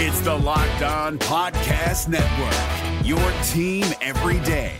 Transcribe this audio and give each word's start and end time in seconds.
It's 0.00 0.20
the 0.20 0.32
Locked 0.32 0.82
On 0.82 1.18
Podcast 1.18 2.06
Network, 2.06 3.04
your 3.04 3.18
team 3.48 3.84
every 4.00 4.38
day. 4.46 4.76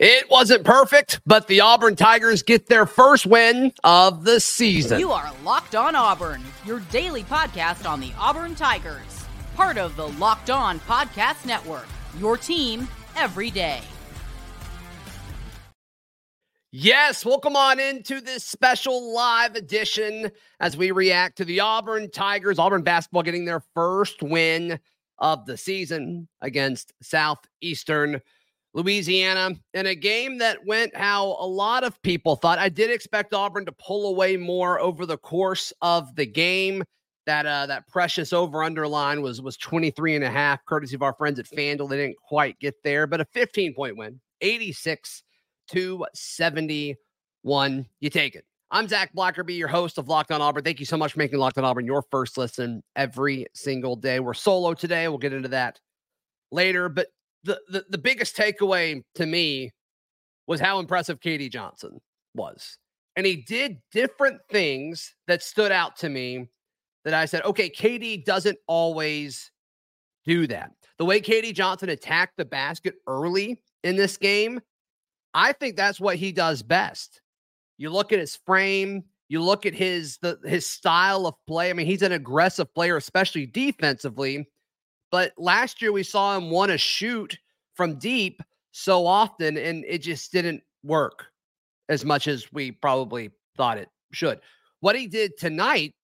It 0.00 0.28
wasn't 0.28 0.64
perfect, 0.64 1.20
but 1.24 1.46
the 1.46 1.60
Auburn 1.60 1.94
Tigers 1.94 2.42
get 2.42 2.66
their 2.66 2.84
first 2.84 3.26
win 3.26 3.72
of 3.84 4.24
the 4.24 4.40
season. 4.40 4.98
You 4.98 5.12
are 5.12 5.32
Locked 5.44 5.76
On 5.76 5.94
Auburn, 5.94 6.42
your 6.66 6.80
daily 6.90 7.22
podcast 7.22 7.88
on 7.88 8.00
the 8.00 8.10
Auburn 8.18 8.56
Tigers, 8.56 9.24
part 9.54 9.78
of 9.78 9.94
the 9.94 10.08
Locked 10.08 10.50
On 10.50 10.80
Podcast 10.80 11.46
Network, 11.46 11.86
your 12.18 12.36
team 12.36 12.88
every 13.14 13.52
day. 13.52 13.82
Yes, 16.70 17.24
welcome 17.24 17.56
on 17.56 17.80
into 17.80 18.20
this 18.20 18.44
special 18.44 19.14
live 19.14 19.54
edition 19.54 20.30
as 20.60 20.76
we 20.76 20.90
react 20.90 21.38
to 21.38 21.46
the 21.46 21.60
Auburn 21.60 22.10
Tigers. 22.10 22.58
Auburn 22.58 22.82
basketball 22.82 23.22
getting 23.22 23.46
their 23.46 23.62
first 23.74 24.22
win 24.22 24.78
of 25.18 25.46
the 25.46 25.56
season 25.56 26.28
against 26.42 26.92
Southeastern 27.00 28.20
Louisiana 28.74 29.52
in 29.72 29.86
a 29.86 29.94
game 29.94 30.36
that 30.38 30.66
went 30.66 30.94
how 30.94 31.38
a 31.40 31.46
lot 31.46 31.84
of 31.84 32.02
people 32.02 32.36
thought. 32.36 32.58
I 32.58 32.68
did 32.68 32.90
expect 32.90 33.32
Auburn 33.32 33.64
to 33.64 33.72
pull 33.72 34.10
away 34.10 34.36
more 34.36 34.78
over 34.78 35.06
the 35.06 35.16
course 35.16 35.72
of 35.80 36.14
the 36.16 36.26
game. 36.26 36.84
That 37.24 37.46
uh, 37.46 37.64
that 37.64 37.88
precious 37.88 38.34
over 38.34 38.62
underline 38.62 39.22
was 39.22 39.40
was 39.40 39.56
23 39.56 40.16
and 40.16 40.24
a 40.24 40.30
half, 40.30 40.62
courtesy 40.66 40.96
of 40.96 41.02
our 41.02 41.14
friends 41.14 41.38
at 41.38 41.46
FanDuel. 41.46 41.88
They 41.88 41.96
didn't 41.96 42.18
quite 42.18 42.58
get 42.58 42.74
there, 42.84 43.06
but 43.06 43.22
a 43.22 43.24
15 43.24 43.74
point 43.74 43.96
win, 43.96 44.20
86 44.42 45.22
to 45.68 46.06
71. 46.14 47.86
You 48.00 48.10
take 48.10 48.34
it. 48.34 48.44
I'm 48.70 48.86
Zach 48.86 49.14
Blackerby, 49.14 49.56
your 49.56 49.68
host 49.68 49.96
of 49.96 50.08
Locked 50.08 50.30
On 50.30 50.42
Auburn. 50.42 50.62
Thank 50.62 50.78
you 50.78 50.86
so 50.86 50.96
much 50.98 51.12
for 51.12 51.18
making 51.18 51.38
Locked 51.38 51.56
On 51.56 51.64
Auburn 51.64 51.86
your 51.86 52.02
first 52.10 52.36
listen 52.36 52.82
every 52.96 53.46
single 53.54 53.96
day. 53.96 54.20
We're 54.20 54.34
solo 54.34 54.74
today. 54.74 55.08
We'll 55.08 55.18
get 55.18 55.32
into 55.32 55.48
that 55.48 55.80
later, 56.52 56.88
but 56.88 57.08
the, 57.44 57.58
the, 57.68 57.84
the 57.88 57.98
biggest 57.98 58.36
takeaway 58.36 59.02
to 59.14 59.24
me 59.24 59.70
was 60.46 60.60
how 60.60 60.78
impressive 60.78 61.20
KD 61.20 61.50
Johnson 61.50 61.98
was. 62.34 62.76
And 63.16 63.26
he 63.26 63.36
did 63.36 63.78
different 63.90 64.40
things 64.50 65.14
that 65.26 65.42
stood 65.42 65.72
out 65.72 65.96
to 65.98 66.08
me 66.08 66.48
that 67.04 67.14
I 67.14 67.24
said, 67.24 67.44
okay, 67.44 67.70
KD 67.70 68.24
doesn't 68.24 68.58
always 68.66 69.50
do 70.24 70.46
that. 70.46 70.72
The 70.98 71.04
way 71.04 71.20
KD 71.20 71.54
Johnson 71.54 71.88
attacked 71.88 72.36
the 72.36 72.44
basket 72.44 72.96
early 73.06 73.58
in 73.82 73.96
this 73.96 74.16
game, 74.16 74.60
I 75.38 75.52
think 75.52 75.76
that's 75.76 76.00
what 76.00 76.16
he 76.16 76.32
does 76.32 76.64
best. 76.64 77.20
You 77.76 77.90
look 77.90 78.12
at 78.12 78.18
his 78.18 78.34
frame, 78.44 79.04
you 79.28 79.40
look 79.40 79.66
at 79.66 79.74
his 79.74 80.18
the 80.18 80.36
his 80.44 80.66
style 80.66 81.28
of 81.28 81.34
play. 81.46 81.70
I 81.70 81.74
mean, 81.74 81.86
he's 81.86 82.02
an 82.02 82.10
aggressive 82.10 82.74
player, 82.74 82.96
especially 82.96 83.46
defensively. 83.46 84.48
But 85.12 85.32
last 85.38 85.80
year 85.80 85.92
we 85.92 86.02
saw 86.02 86.36
him 86.36 86.50
want 86.50 86.72
to 86.72 86.78
shoot 86.78 87.38
from 87.74 88.00
deep 88.00 88.42
so 88.72 89.06
often, 89.06 89.56
and 89.56 89.84
it 89.86 89.98
just 89.98 90.32
didn't 90.32 90.64
work 90.82 91.26
as 91.88 92.04
much 92.04 92.26
as 92.26 92.52
we 92.52 92.72
probably 92.72 93.30
thought 93.56 93.78
it 93.78 93.88
should. 94.12 94.40
What 94.80 94.96
he 94.96 95.06
did 95.06 95.38
tonight 95.38 95.94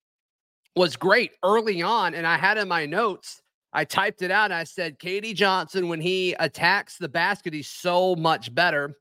was 0.76 0.94
great 0.94 1.32
early 1.42 1.82
on, 1.82 2.14
and 2.14 2.24
I 2.24 2.36
had 2.36 2.56
in 2.56 2.68
my 2.68 2.86
notes. 2.86 3.42
I 3.72 3.84
typed 3.84 4.22
it 4.22 4.30
out. 4.30 4.52
I 4.52 4.62
said, 4.62 5.00
KD 5.00 5.34
Johnson, 5.34 5.88
when 5.88 6.00
he 6.00 6.34
attacks 6.34 6.98
the 6.98 7.08
basket, 7.08 7.52
he's 7.52 7.68
so 7.68 8.14
much 8.14 8.54
better. 8.54 8.94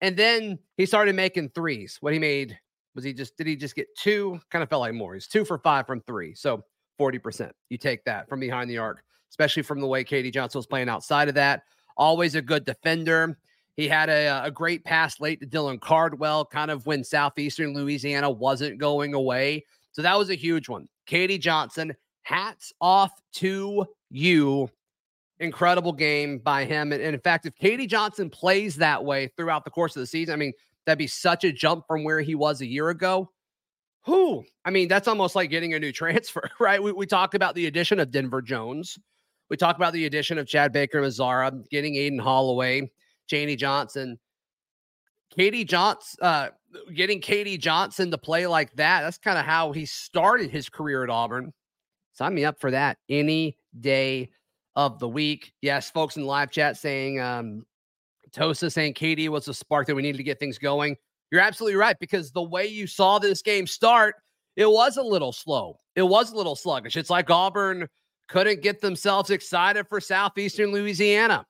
And 0.00 0.16
then 0.16 0.58
he 0.76 0.86
started 0.86 1.14
making 1.14 1.50
threes. 1.50 1.98
What 2.00 2.12
he 2.12 2.18
made 2.18 2.58
was 2.94 3.04
he 3.04 3.12
just 3.12 3.36
did 3.36 3.46
he 3.46 3.56
just 3.56 3.74
get 3.74 3.86
two? 3.96 4.40
Kind 4.50 4.62
of 4.62 4.68
felt 4.68 4.80
like 4.80 4.94
more. 4.94 5.14
He's 5.14 5.26
two 5.26 5.44
for 5.44 5.58
five 5.58 5.86
from 5.86 6.00
three. 6.02 6.34
So 6.34 6.64
40%. 7.00 7.50
You 7.68 7.78
take 7.78 8.04
that 8.04 8.28
from 8.28 8.40
behind 8.40 8.68
the 8.68 8.78
arc 8.78 9.02
especially 9.30 9.62
from 9.62 9.80
the 9.80 9.86
way 9.86 10.04
KD 10.04 10.32
Johnson 10.32 10.58
was 10.58 10.66
playing 10.66 10.88
outside 10.88 11.28
of 11.28 11.34
that. 11.34 11.62
Always 11.96 12.34
a 12.34 12.42
good 12.42 12.64
defender. 12.64 13.38
He 13.76 13.86
had 13.86 14.08
a, 14.08 14.44
a 14.44 14.50
great 14.50 14.84
pass 14.84 15.20
late 15.20 15.40
to 15.40 15.46
Dylan 15.46 15.80
Cardwell, 15.80 16.44
kind 16.44 16.70
of 16.70 16.86
when 16.86 17.04
Southeastern 17.04 17.74
Louisiana 17.74 18.30
wasn't 18.30 18.78
going 18.78 19.14
away. 19.14 19.64
So 19.92 20.02
that 20.02 20.18
was 20.18 20.30
a 20.30 20.34
huge 20.34 20.68
one. 20.68 20.88
KD 21.08 21.40
Johnson, 21.40 21.94
hats 22.22 22.72
off 22.80 23.12
to 23.34 23.86
you. 24.10 24.68
Incredible 25.40 25.92
game 25.92 26.38
by 26.38 26.64
him. 26.64 26.92
And, 26.92 27.02
and 27.02 27.14
in 27.14 27.20
fact, 27.20 27.46
if 27.46 27.54
KD 27.54 27.88
Johnson 27.88 28.28
plays 28.28 28.76
that 28.76 29.04
way 29.04 29.30
throughout 29.36 29.64
the 29.64 29.70
course 29.70 29.94
of 29.94 30.00
the 30.00 30.06
season, 30.06 30.32
I 30.32 30.36
mean, 30.36 30.52
that'd 30.84 30.98
be 30.98 31.06
such 31.06 31.44
a 31.44 31.52
jump 31.52 31.86
from 31.86 32.02
where 32.02 32.20
he 32.20 32.34
was 32.34 32.60
a 32.60 32.66
year 32.66 32.88
ago. 32.88 33.30
Who? 34.04 34.44
I 34.64 34.70
mean, 34.70 34.88
that's 34.88 35.06
almost 35.06 35.36
like 35.36 35.50
getting 35.50 35.74
a 35.74 35.78
new 35.78 35.92
transfer, 35.92 36.50
right? 36.58 36.82
We, 36.82 36.92
we 36.92 37.06
talked 37.06 37.34
about 37.34 37.54
the 37.54 37.66
addition 37.66 38.00
of 38.00 38.10
Denver 38.10 38.42
Jones. 38.42 38.98
We 39.50 39.56
talked 39.56 39.78
about 39.78 39.92
the 39.92 40.06
addition 40.06 40.38
of 40.38 40.46
Chad 40.46 40.72
Baker 40.72 41.00
Mazara, 41.00 41.68
getting 41.70 41.96
Aden 41.96 42.18
Holloway, 42.18 42.90
Chaney 43.28 43.56
Johnson. 43.56 44.18
KD 45.36 45.66
Johnson, 45.66 46.18
uh, 46.22 46.48
getting 46.94 47.20
KD 47.20 47.58
Johnson 47.58 48.10
to 48.10 48.18
play 48.18 48.46
like 48.46 48.74
that. 48.76 49.02
That's 49.02 49.18
kind 49.18 49.38
of 49.38 49.44
how 49.44 49.72
he 49.72 49.86
started 49.86 50.50
his 50.50 50.68
career 50.68 51.04
at 51.04 51.10
Auburn. 51.10 51.52
Sign 52.12 52.34
me 52.34 52.44
up 52.44 52.60
for 52.60 52.70
that 52.70 52.98
any 53.08 53.56
day 53.80 54.30
of 54.76 54.98
the 54.98 55.08
week. 55.08 55.52
Yes, 55.62 55.90
folks 55.90 56.16
in 56.16 56.24
live 56.24 56.50
chat 56.50 56.76
saying, 56.76 57.20
um, 57.20 57.64
Tosa 58.32 58.70
saying 58.70 58.94
KD 58.94 59.28
was 59.28 59.46
the 59.46 59.54
spark 59.54 59.86
that 59.86 59.94
we 59.94 60.02
needed 60.02 60.18
to 60.18 60.24
get 60.24 60.38
things 60.38 60.58
going. 60.58 60.96
You're 61.30 61.40
absolutely 61.40 61.76
right 61.76 61.96
because 61.98 62.30
the 62.30 62.42
way 62.42 62.66
you 62.66 62.86
saw 62.86 63.18
this 63.18 63.42
game 63.42 63.66
start, 63.66 64.16
it 64.56 64.70
was 64.70 64.96
a 64.96 65.02
little 65.02 65.32
slow. 65.32 65.76
It 65.94 66.02
was 66.02 66.32
a 66.32 66.36
little 66.36 66.56
sluggish. 66.56 66.96
It's 66.96 67.10
like 67.10 67.30
Auburn 67.30 67.88
couldn't 68.28 68.62
get 68.62 68.80
themselves 68.80 69.30
excited 69.30 69.86
for 69.88 70.00
Southeastern 70.00 70.72
Louisiana. 70.72 71.46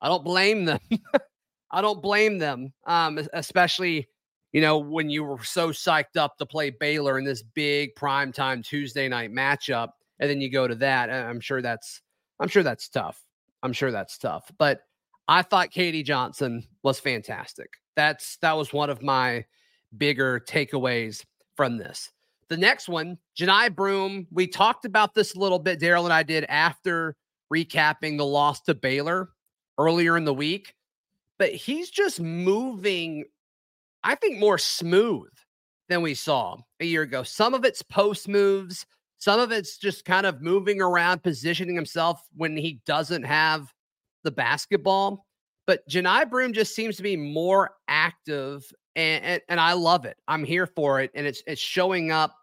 I 0.00 0.08
don't 0.08 0.24
blame 0.24 0.64
them. 0.64 0.78
I 1.70 1.80
don't 1.80 2.02
blame 2.02 2.38
them, 2.38 2.72
um, 2.86 3.20
especially 3.32 4.08
you 4.52 4.60
know 4.62 4.78
when 4.78 5.10
you 5.10 5.24
were 5.24 5.42
so 5.44 5.70
psyched 5.70 6.16
up 6.16 6.38
to 6.38 6.46
play 6.46 6.70
Baylor 6.70 7.18
in 7.18 7.24
this 7.24 7.42
big 7.42 7.94
primetime 7.94 8.64
Tuesday 8.64 9.08
night 9.08 9.30
matchup, 9.30 9.90
and 10.18 10.30
then 10.30 10.40
you 10.40 10.50
go 10.50 10.66
to 10.66 10.74
that. 10.76 11.10
I'm 11.10 11.40
sure 11.40 11.60
that's 11.60 12.00
I'm 12.40 12.48
sure 12.48 12.62
that's 12.62 12.88
tough. 12.88 13.20
I'm 13.62 13.72
sure 13.72 13.90
that's 13.90 14.18
tough. 14.18 14.50
But 14.58 14.82
I 15.26 15.42
thought 15.42 15.70
KD 15.70 16.04
Johnson 16.04 16.66
was 16.82 17.00
fantastic. 17.00 17.68
That's 17.96 18.36
that 18.38 18.56
was 18.56 18.72
one 18.72 18.90
of 18.90 19.02
my 19.02 19.44
bigger 19.96 20.40
takeaways 20.40 21.24
from 21.56 21.76
this. 21.76 22.10
The 22.48 22.56
next 22.56 22.88
one, 22.88 23.18
Johni 23.38 23.74
Broome. 23.74 24.26
We 24.30 24.46
talked 24.46 24.84
about 24.84 25.14
this 25.14 25.34
a 25.34 25.38
little 25.38 25.58
bit, 25.58 25.80
Daryl 25.80 26.04
and 26.04 26.12
I 26.12 26.22
did 26.22 26.44
after 26.48 27.14
recapping 27.52 28.16
the 28.16 28.24
loss 28.24 28.62
to 28.62 28.74
Baylor 28.74 29.30
earlier 29.78 30.16
in 30.16 30.24
the 30.24 30.34
week. 30.34 30.74
But 31.38 31.52
he's 31.52 31.90
just 31.90 32.20
moving, 32.20 33.24
I 34.02 34.14
think, 34.14 34.38
more 34.38 34.58
smooth 34.58 35.30
than 35.88 36.02
we 36.02 36.14
saw 36.14 36.56
a 36.80 36.84
year 36.84 37.02
ago. 37.02 37.22
Some 37.22 37.54
of 37.54 37.64
it's 37.64 37.82
post 37.82 38.28
moves, 38.28 38.86
some 39.18 39.40
of 39.40 39.52
it's 39.52 39.78
just 39.78 40.04
kind 40.04 40.26
of 40.26 40.40
moving 40.40 40.80
around, 40.80 41.22
positioning 41.22 41.74
himself 41.74 42.22
when 42.36 42.56
he 42.56 42.80
doesn't 42.86 43.24
have 43.24 43.72
the 44.24 44.30
basketball. 44.30 45.26
But 45.66 45.86
Johni 45.88 46.28
Broome 46.30 46.52
just 46.52 46.74
seems 46.74 46.96
to 46.96 47.02
be 47.02 47.16
more 47.16 47.72
active 47.88 48.64
and, 48.98 49.24
and, 49.24 49.42
and 49.48 49.60
I 49.60 49.74
love 49.74 50.04
it. 50.04 50.18
I'm 50.26 50.44
here 50.44 50.66
for 50.66 51.00
it, 51.00 51.12
and 51.14 51.26
it's 51.26 51.42
it's 51.46 51.60
showing 51.60 52.10
up 52.10 52.34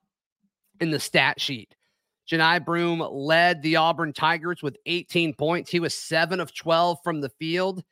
in 0.79 0.89
the 0.89 0.99
stat 0.99 1.39
sheet. 1.39 1.75
Johni 2.31 2.63
Broome 2.63 2.99
led 2.99 3.61
the 3.61 3.75
Auburn 3.75 4.13
Tigers 4.13 4.63
with 4.63 4.77
18 4.85 5.33
points. 5.33 5.69
He 5.69 5.79
was 5.79 5.93
seven 5.93 6.39
of 6.39 6.55
12 6.55 6.99
from 7.03 7.21
the 7.21 7.29
field, 7.29 7.83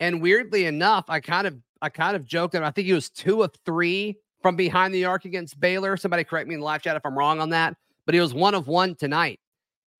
and 0.00 0.22
weirdly 0.22 0.64
enough, 0.64 1.04
I 1.08 1.20
kind 1.20 1.46
of 1.46 1.58
I 1.82 1.90
kind 1.90 2.16
of 2.16 2.24
joked 2.24 2.54
that 2.54 2.64
I 2.64 2.70
think 2.70 2.86
he 2.86 2.94
was 2.94 3.10
two 3.10 3.42
of 3.42 3.52
three 3.64 4.16
from 4.42 4.56
behind 4.56 4.94
the 4.94 5.04
arc 5.04 5.26
against 5.26 5.60
Baylor. 5.60 5.96
Somebody 5.96 6.24
correct 6.24 6.48
me 6.48 6.54
in 6.54 6.60
the 6.60 6.66
live 6.66 6.82
chat 6.82 6.96
if 6.96 7.04
I'm 7.04 7.16
wrong 7.16 7.40
on 7.40 7.50
that, 7.50 7.76
but 8.08 8.14
he 8.14 8.22
was 8.22 8.32
one 8.32 8.54
of 8.54 8.68
one 8.68 8.94
tonight. 8.94 9.38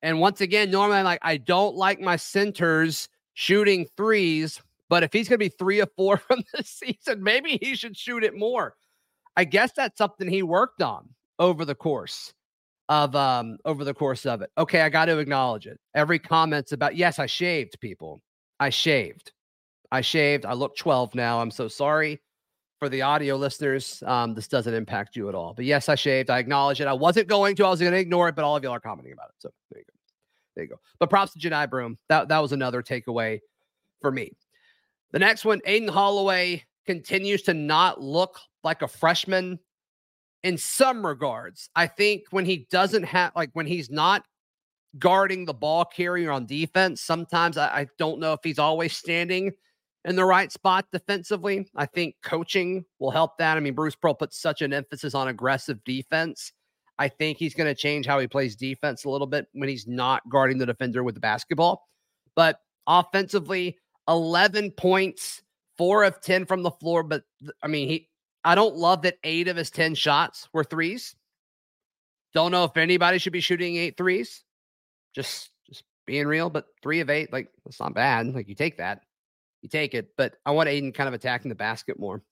And 0.00 0.18
once 0.18 0.40
again, 0.40 0.70
normally 0.70 0.96
I'm 0.96 1.04
like 1.04 1.20
I 1.20 1.36
don't 1.36 1.76
like 1.76 2.00
my 2.00 2.16
centers 2.16 3.08
shooting 3.34 3.86
threes 3.96 4.60
but 4.88 5.02
if 5.02 5.12
he's 5.12 5.28
going 5.28 5.38
to 5.38 5.44
be 5.44 5.48
three 5.50 5.80
or 5.80 5.88
four 5.96 6.16
from 6.28 6.42
the 6.52 6.64
season, 6.64 7.22
maybe 7.22 7.58
he 7.60 7.74
should 7.74 7.96
shoot 7.96 8.24
it 8.24 8.36
more. 8.36 8.74
I 9.36 9.44
guess 9.44 9.72
that's 9.76 9.98
something 9.98 10.28
he 10.28 10.42
worked 10.42 10.82
on 10.82 11.08
over 11.38 11.64
the 11.64 11.74
course 11.74 12.32
of 12.90 13.14
um 13.14 13.58
over 13.66 13.84
the 13.84 13.94
course 13.94 14.24
of 14.24 14.40
it. 14.40 14.50
Okay, 14.56 14.80
I 14.80 14.88
got 14.88 15.04
to 15.04 15.18
acknowledge 15.18 15.66
it. 15.66 15.78
Every 15.94 16.18
comment's 16.18 16.72
about 16.72 16.96
yes, 16.96 17.18
I 17.18 17.26
shaved 17.26 17.78
people. 17.80 18.22
I 18.58 18.70
shaved. 18.70 19.32
I 19.92 20.00
shaved. 20.00 20.44
I 20.44 20.54
look 20.54 20.76
12 20.76 21.14
now. 21.14 21.40
I'm 21.40 21.50
so 21.50 21.68
sorry 21.68 22.20
for 22.78 22.88
the 22.88 23.02
audio 23.02 23.36
listeners. 23.36 24.02
Um, 24.06 24.34
this 24.34 24.48
doesn't 24.48 24.72
impact 24.72 25.16
you 25.16 25.28
at 25.28 25.34
all. 25.34 25.54
But 25.54 25.64
yes, 25.64 25.88
I 25.88 25.94
shaved. 25.94 26.30
I 26.30 26.38
acknowledge 26.38 26.80
it. 26.80 26.86
I 26.86 26.92
wasn't 26.92 27.28
going 27.28 27.56
to. 27.56 27.66
I 27.66 27.70
was 27.70 27.80
going 27.80 27.92
to 27.92 27.98
ignore 27.98 28.28
it, 28.28 28.36
but 28.36 28.44
all 28.44 28.56
of 28.56 28.62
y'all 28.62 28.72
are 28.72 28.80
commenting 28.80 29.12
about 29.12 29.28
it. 29.30 29.34
So 29.38 29.50
there 29.70 29.80
you 29.80 29.84
go. 29.84 29.92
There 30.54 30.64
you 30.64 30.70
go. 30.70 30.80
But 30.98 31.10
props 31.10 31.32
to 31.32 31.38
Johni 31.38 31.68
Broome. 31.68 31.98
That 32.08 32.28
that 32.28 32.38
was 32.38 32.52
another 32.52 32.82
takeaway 32.82 33.40
for 34.00 34.10
me. 34.12 34.36
The 35.12 35.18
next 35.18 35.44
one, 35.44 35.60
Aden 35.64 35.88
Holloway 35.88 36.64
continues 36.86 37.42
to 37.42 37.54
not 37.54 38.00
look 38.00 38.38
like 38.62 38.82
a 38.82 38.88
freshman. 38.88 39.58
in 40.42 40.56
some 40.56 41.04
regards. 41.04 41.68
I 41.74 41.86
think 41.86 42.24
when 42.30 42.44
he 42.44 42.66
doesn't 42.70 43.04
have, 43.04 43.32
like, 43.34 43.50
when 43.54 43.66
he's 43.66 43.90
not 43.90 44.24
guarding 44.98 45.44
the 45.44 45.54
ball 45.54 45.84
carrier 45.84 46.30
on 46.30 46.46
defense, 46.46 47.02
sometimes 47.02 47.56
I, 47.56 47.66
I 47.66 47.86
don't 47.98 48.20
know 48.20 48.32
if 48.32 48.40
he's 48.42 48.58
always 48.58 48.96
standing 48.96 49.52
in 50.04 50.16
the 50.16 50.24
right 50.24 50.50
spot 50.50 50.86
defensively. 50.92 51.68
I 51.76 51.86
think 51.86 52.16
coaching 52.22 52.84
will 52.98 53.10
help 53.10 53.38
that. 53.38 53.56
I 53.56 53.60
mean, 53.60 53.74
Bruce 53.74 53.96
Pearl 53.96 54.14
puts 54.14 54.40
such 54.40 54.62
an 54.62 54.72
emphasis 54.72 55.14
on 55.14 55.28
aggressive 55.28 55.82
defense. 55.84 56.52
I 56.98 57.08
think 57.08 57.38
he's 57.38 57.54
going 57.54 57.68
to 57.68 57.74
change 57.74 58.06
how 58.06 58.18
he 58.18 58.26
plays 58.26 58.56
defense 58.56 59.04
a 59.04 59.10
little 59.10 59.26
bit 59.26 59.46
when 59.52 59.68
he's 59.68 59.86
not 59.86 60.28
guarding 60.28 60.58
the 60.58 60.66
defender 60.66 61.04
with 61.04 61.14
the 61.14 61.20
basketball. 61.20 61.86
But 62.34 62.60
offensively, 62.86 63.78
11 64.08 64.72
points, 64.72 65.42
four 65.76 66.04
of 66.04 66.20
10 66.20 66.46
from 66.46 66.62
the 66.62 66.70
floor. 66.72 67.02
But 67.02 67.22
I 67.62 67.68
mean, 67.68 67.88
he, 67.88 68.08
I 68.44 68.54
don't 68.54 68.76
love 68.76 69.02
that 69.02 69.18
eight 69.22 69.48
of 69.48 69.56
his 69.56 69.70
10 69.70 69.94
shots 69.94 70.48
were 70.52 70.64
threes. 70.64 71.14
Don't 72.34 72.50
know 72.50 72.64
if 72.64 72.76
anybody 72.76 73.18
should 73.18 73.32
be 73.32 73.40
shooting 73.40 73.76
eight 73.76 73.96
threes. 73.96 74.42
Just, 75.14 75.50
just 75.68 75.84
being 76.06 76.26
real, 76.26 76.50
but 76.50 76.66
three 76.82 77.00
of 77.00 77.10
eight, 77.10 77.32
like 77.32 77.48
that's 77.64 77.80
not 77.80 77.94
bad. 77.94 78.34
Like 78.34 78.48
you 78.48 78.54
take 78.54 78.78
that, 78.78 79.02
you 79.62 79.68
take 79.68 79.94
it. 79.94 80.10
But 80.16 80.34
I 80.46 80.50
want 80.50 80.68
Aden 80.68 80.92
kind 80.92 81.08
of 81.08 81.14
attacking 81.14 81.48
the 81.48 81.54
basket 81.54 81.98
more. 81.98 82.22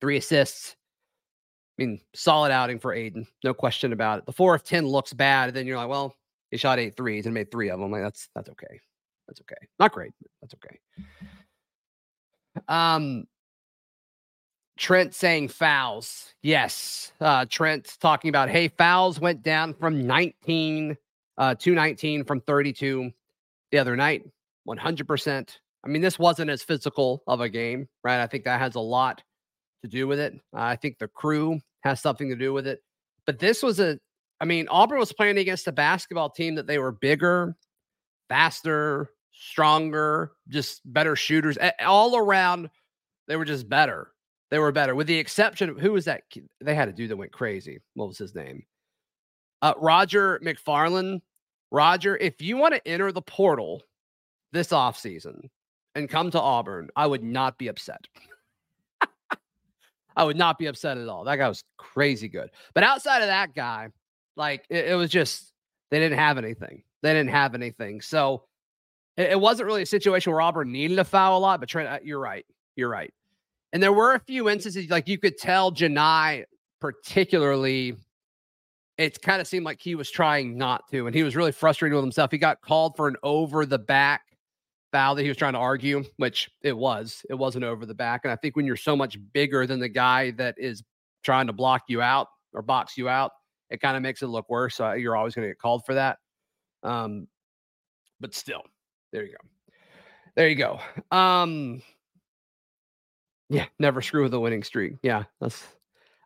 Three 0.00 0.16
assists. 0.16 0.76
I 1.78 1.82
mean, 1.84 2.00
solid 2.14 2.52
outing 2.52 2.78
for 2.78 2.92
Aden. 2.92 3.26
no 3.42 3.54
question 3.54 3.92
about 3.92 4.18
it. 4.18 4.26
The 4.26 4.32
four 4.32 4.54
of 4.54 4.62
10 4.62 4.86
looks 4.86 5.12
bad. 5.12 5.48
And 5.48 5.56
then 5.56 5.66
you're 5.66 5.78
like, 5.78 5.88
well, 5.88 6.14
he 6.50 6.58
shot 6.58 6.78
eight 6.78 6.96
threes 6.96 7.24
and 7.26 7.34
made 7.34 7.50
three 7.50 7.70
of 7.70 7.80
them. 7.80 7.90
Like 7.90 8.02
that's 8.02 8.28
that's 8.34 8.50
okay. 8.50 8.80
That's 9.26 9.40
okay. 9.40 9.66
Not 9.78 9.92
great. 9.92 10.12
that's 10.40 10.54
okay. 10.54 10.78
Um, 12.68 13.24
Trent 14.76 15.14
saying 15.14 15.48
fouls. 15.48 16.34
Yes. 16.42 17.12
Uh, 17.20 17.46
Trent 17.48 17.96
talking 18.00 18.28
about, 18.28 18.50
hey, 18.50 18.68
fouls 18.68 19.20
went 19.20 19.42
down 19.42 19.74
from 19.74 20.06
19 20.06 20.96
uh, 21.38 21.54
to 21.54 21.74
19 21.74 22.24
from 22.24 22.40
32 22.40 23.10
the 23.70 23.78
other 23.78 23.96
night. 23.96 24.24
100%. 24.68 25.48
I 25.84 25.88
mean, 25.88 26.02
this 26.02 26.18
wasn't 26.18 26.50
as 26.50 26.62
physical 26.62 27.22
of 27.26 27.40
a 27.40 27.48
game, 27.48 27.88
right? 28.04 28.22
I 28.22 28.26
think 28.26 28.44
that 28.44 28.60
has 28.60 28.76
a 28.76 28.80
lot 28.80 29.22
to 29.82 29.88
do 29.88 30.06
with 30.06 30.20
it. 30.20 30.34
Uh, 30.54 30.60
I 30.60 30.76
think 30.76 30.98
the 30.98 31.08
crew 31.08 31.60
has 31.82 32.00
something 32.00 32.28
to 32.28 32.36
do 32.36 32.52
with 32.52 32.66
it. 32.66 32.80
But 33.26 33.38
this 33.38 33.62
was 33.62 33.80
a, 33.80 33.98
I 34.40 34.44
mean, 34.44 34.68
Auburn 34.68 34.98
was 34.98 35.12
playing 35.12 35.38
against 35.38 35.68
a 35.68 35.72
basketball 35.72 36.30
team 36.30 36.54
that 36.54 36.66
they 36.66 36.78
were 36.78 36.92
bigger, 36.92 37.56
faster, 38.28 39.10
stronger, 39.32 40.32
just 40.48 40.80
better 40.84 41.16
shooters. 41.16 41.58
All 41.80 42.16
around, 42.16 42.70
they 43.28 43.36
were 43.36 43.44
just 43.44 43.68
better. 43.68 44.12
They 44.50 44.58
were 44.58 44.72
better, 44.72 44.94
with 44.94 45.06
the 45.06 45.18
exception 45.18 45.70
of 45.70 45.78
who 45.78 45.92
was 45.92 46.04
that? 46.04 46.24
They 46.60 46.74
had 46.74 46.88
a 46.88 46.92
dude 46.92 47.10
that 47.10 47.16
went 47.16 47.32
crazy. 47.32 47.80
What 47.94 48.08
was 48.08 48.18
his 48.18 48.34
name? 48.34 48.64
Uh, 49.62 49.74
Roger 49.78 50.40
McFarland. 50.44 51.22
Roger, 51.70 52.18
if 52.18 52.42
you 52.42 52.58
want 52.58 52.74
to 52.74 52.86
enter 52.86 53.12
the 53.12 53.22
portal 53.22 53.82
this 54.52 54.68
offseason 54.68 55.48
and 55.94 56.08
come 56.08 56.30
to 56.30 56.40
Auburn, 56.40 56.90
I 56.96 57.06
would 57.06 57.22
not 57.22 57.58
be 57.58 57.68
upset. 57.68 58.06
I 60.16 60.24
would 60.24 60.36
not 60.36 60.58
be 60.58 60.66
upset 60.66 60.98
at 60.98 61.08
all. 61.08 61.24
That 61.24 61.36
guy 61.36 61.48
was 61.48 61.64
crazy 61.76 62.28
good. 62.28 62.50
But 62.74 62.84
outside 62.84 63.20
of 63.20 63.28
that 63.28 63.54
guy, 63.54 63.88
like 64.36 64.64
it, 64.68 64.88
it 64.88 64.94
was 64.94 65.10
just, 65.10 65.52
they 65.90 65.98
didn't 65.98 66.18
have 66.18 66.38
anything. 66.38 66.82
They 67.02 67.12
didn't 67.12 67.30
have 67.30 67.54
anything. 67.54 68.00
So 68.00 68.44
it, 69.16 69.32
it, 69.32 69.40
wasn't 69.40 69.66
really 69.66 69.82
a 69.82 69.86
situation 69.86 70.32
where 70.32 70.40
Auburn 70.40 70.72
needed 70.72 70.96
to 70.96 71.04
foul 71.04 71.38
a 71.38 71.40
lot, 71.40 71.60
but 71.60 71.68
Trent, 71.68 71.88
uh, 71.88 71.98
you're 72.02 72.18
right. 72.18 72.46
You're 72.76 72.88
right. 72.88 73.12
And 73.72 73.82
there 73.82 73.92
were 73.92 74.14
a 74.14 74.20
few 74.20 74.48
instances, 74.48 74.90
like 74.90 75.08
you 75.08 75.18
could 75.18 75.38
tell 75.38 75.72
Janai 75.72 76.44
particularly, 76.80 77.96
it 78.98 79.20
kind 79.22 79.40
of 79.40 79.46
seemed 79.46 79.64
like 79.64 79.80
he 79.80 79.94
was 79.94 80.10
trying 80.10 80.58
not 80.58 80.88
to, 80.90 81.06
and 81.06 81.14
he 81.14 81.22
was 81.22 81.34
really 81.36 81.52
frustrated 81.52 81.94
with 81.94 82.04
himself. 82.04 82.30
He 82.30 82.38
got 82.38 82.60
called 82.60 82.96
for 82.96 83.08
an 83.08 83.16
over 83.22 83.64
the 83.64 83.78
back 83.78 84.22
foul 84.92 85.14
that 85.14 85.22
he 85.22 85.28
was 85.28 85.36
trying 85.36 85.54
to 85.54 85.58
argue, 85.58 86.04
which 86.18 86.50
it 86.62 86.76
was. 86.76 87.24
It 87.28 87.34
wasn't 87.34 87.64
over 87.64 87.86
the 87.86 87.94
back. 87.94 88.20
And 88.24 88.32
I 88.32 88.36
think 88.36 88.54
when 88.54 88.66
you're 88.66 88.76
so 88.76 88.94
much 88.94 89.18
bigger 89.32 89.66
than 89.66 89.80
the 89.80 89.88
guy 89.88 90.30
that 90.32 90.54
is 90.58 90.82
trying 91.24 91.46
to 91.48 91.52
block 91.52 91.84
you 91.88 92.02
out 92.02 92.28
or 92.52 92.62
box 92.62 92.96
you 92.96 93.08
out, 93.08 93.32
it 93.70 93.80
kind 93.80 93.96
of 93.96 94.02
makes 94.02 94.22
it 94.22 94.26
look 94.26 94.48
worse. 94.50 94.76
So 94.76 94.92
you're 94.92 95.16
always 95.16 95.34
going 95.34 95.48
to 95.48 95.50
get 95.50 95.58
called 95.58 95.84
for 95.86 95.94
that. 95.94 96.18
Um, 96.82 97.26
but 98.20 98.34
still, 98.34 98.62
there 99.12 99.24
you 99.24 99.32
go. 99.32 99.48
There 100.36 100.48
you 100.48 100.56
go. 100.56 100.78
Um, 101.10 101.82
yeah, 103.48 103.66
never 103.78 104.00
screw 104.00 104.22
with 104.22 104.34
a 104.34 104.40
winning 104.40 104.62
streak. 104.62 104.94
Yeah, 105.02 105.24
that's. 105.40 105.62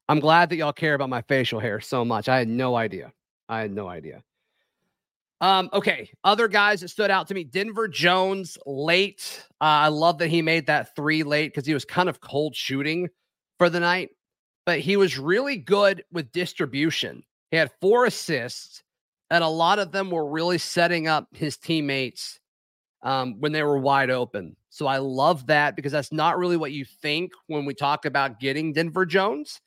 I'm 0.08 0.20
glad 0.20 0.50
that 0.50 0.56
y'all 0.56 0.72
care 0.72 0.94
about 0.94 1.08
my 1.08 1.22
facial 1.22 1.58
hair 1.58 1.80
so 1.80 2.04
much. 2.04 2.28
I 2.28 2.38
had 2.38 2.46
no 2.48 2.76
idea. 2.76 3.12
I 3.48 3.60
had 3.60 3.72
no 3.72 3.88
idea. 3.88 4.22
Um, 5.40 5.68
okay, 5.72 6.10
other 6.24 6.48
guys 6.48 6.80
that 6.80 6.88
stood 6.88 7.10
out 7.10 7.28
to 7.28 7.34
me: 7.34 7.44
Denver 7.44 7.88
Jones 7.88 8.56
late. 8.64 9.44
Uh, 9.60 9.64
I 9.64 9.88
love 9.88 10.18
that 10.18 10.28
he 10.28 10.40
made 10.42 10.66
that 10.66 10.94
three 10.96 11.22
late 11.22 11.52
because 11.52 11.66
he 11.66 11.74
was 11.74 11.84
kind 11.84 12.08
of 12.08 12.20
cold 12.20 12.56
shooting 12.56 13.08
for 13.58 13.68
the 13.68 13.80
night, 13.80 14.10
but 14.64 14.80
he 14.80 14.96
was 14.96 15.18
really 15.18 15.56
good 15.56 16.04
with 16.10 16.32
distribution. 16.32 17.22
He 17.50 17.58
had 17.58 17.70
four 17.80 18.06
assists, 18.06 18.82
and 19.30 19.44
a 19.44 19.48
lot 19.48 19.78
of 19.78 19.92
them 19.92 20.10
were 20.10 20.28
really 20.28 20.58
setting 20.58 21.06
up 21.06 21.28
his 21.32 21.58
teammates 21.58 22.40
um, 23.02 23.38
when 23.38 23.52
they 23.52 23.62
were 23.62 23.78
wide 23.78 24.10
open. 24.10 24.56
So 24.70 24.86
I 24.86 24.98
love 24.98 25.46
that 25.46 25.76
because 25.76 25.92
that's 25.92 26.12
not 26.12 26.38
really 26.38 26.56
what 26.56 26.72
you 26.72 26.84
think 26.84 27.32
when 27.46 27.64
we 27.64 27.74
talk 27.74 28.04
about 28.04 28.40
getting 28.40 28.72
Denver 28.72 29.06
Jones. 29.06 29.60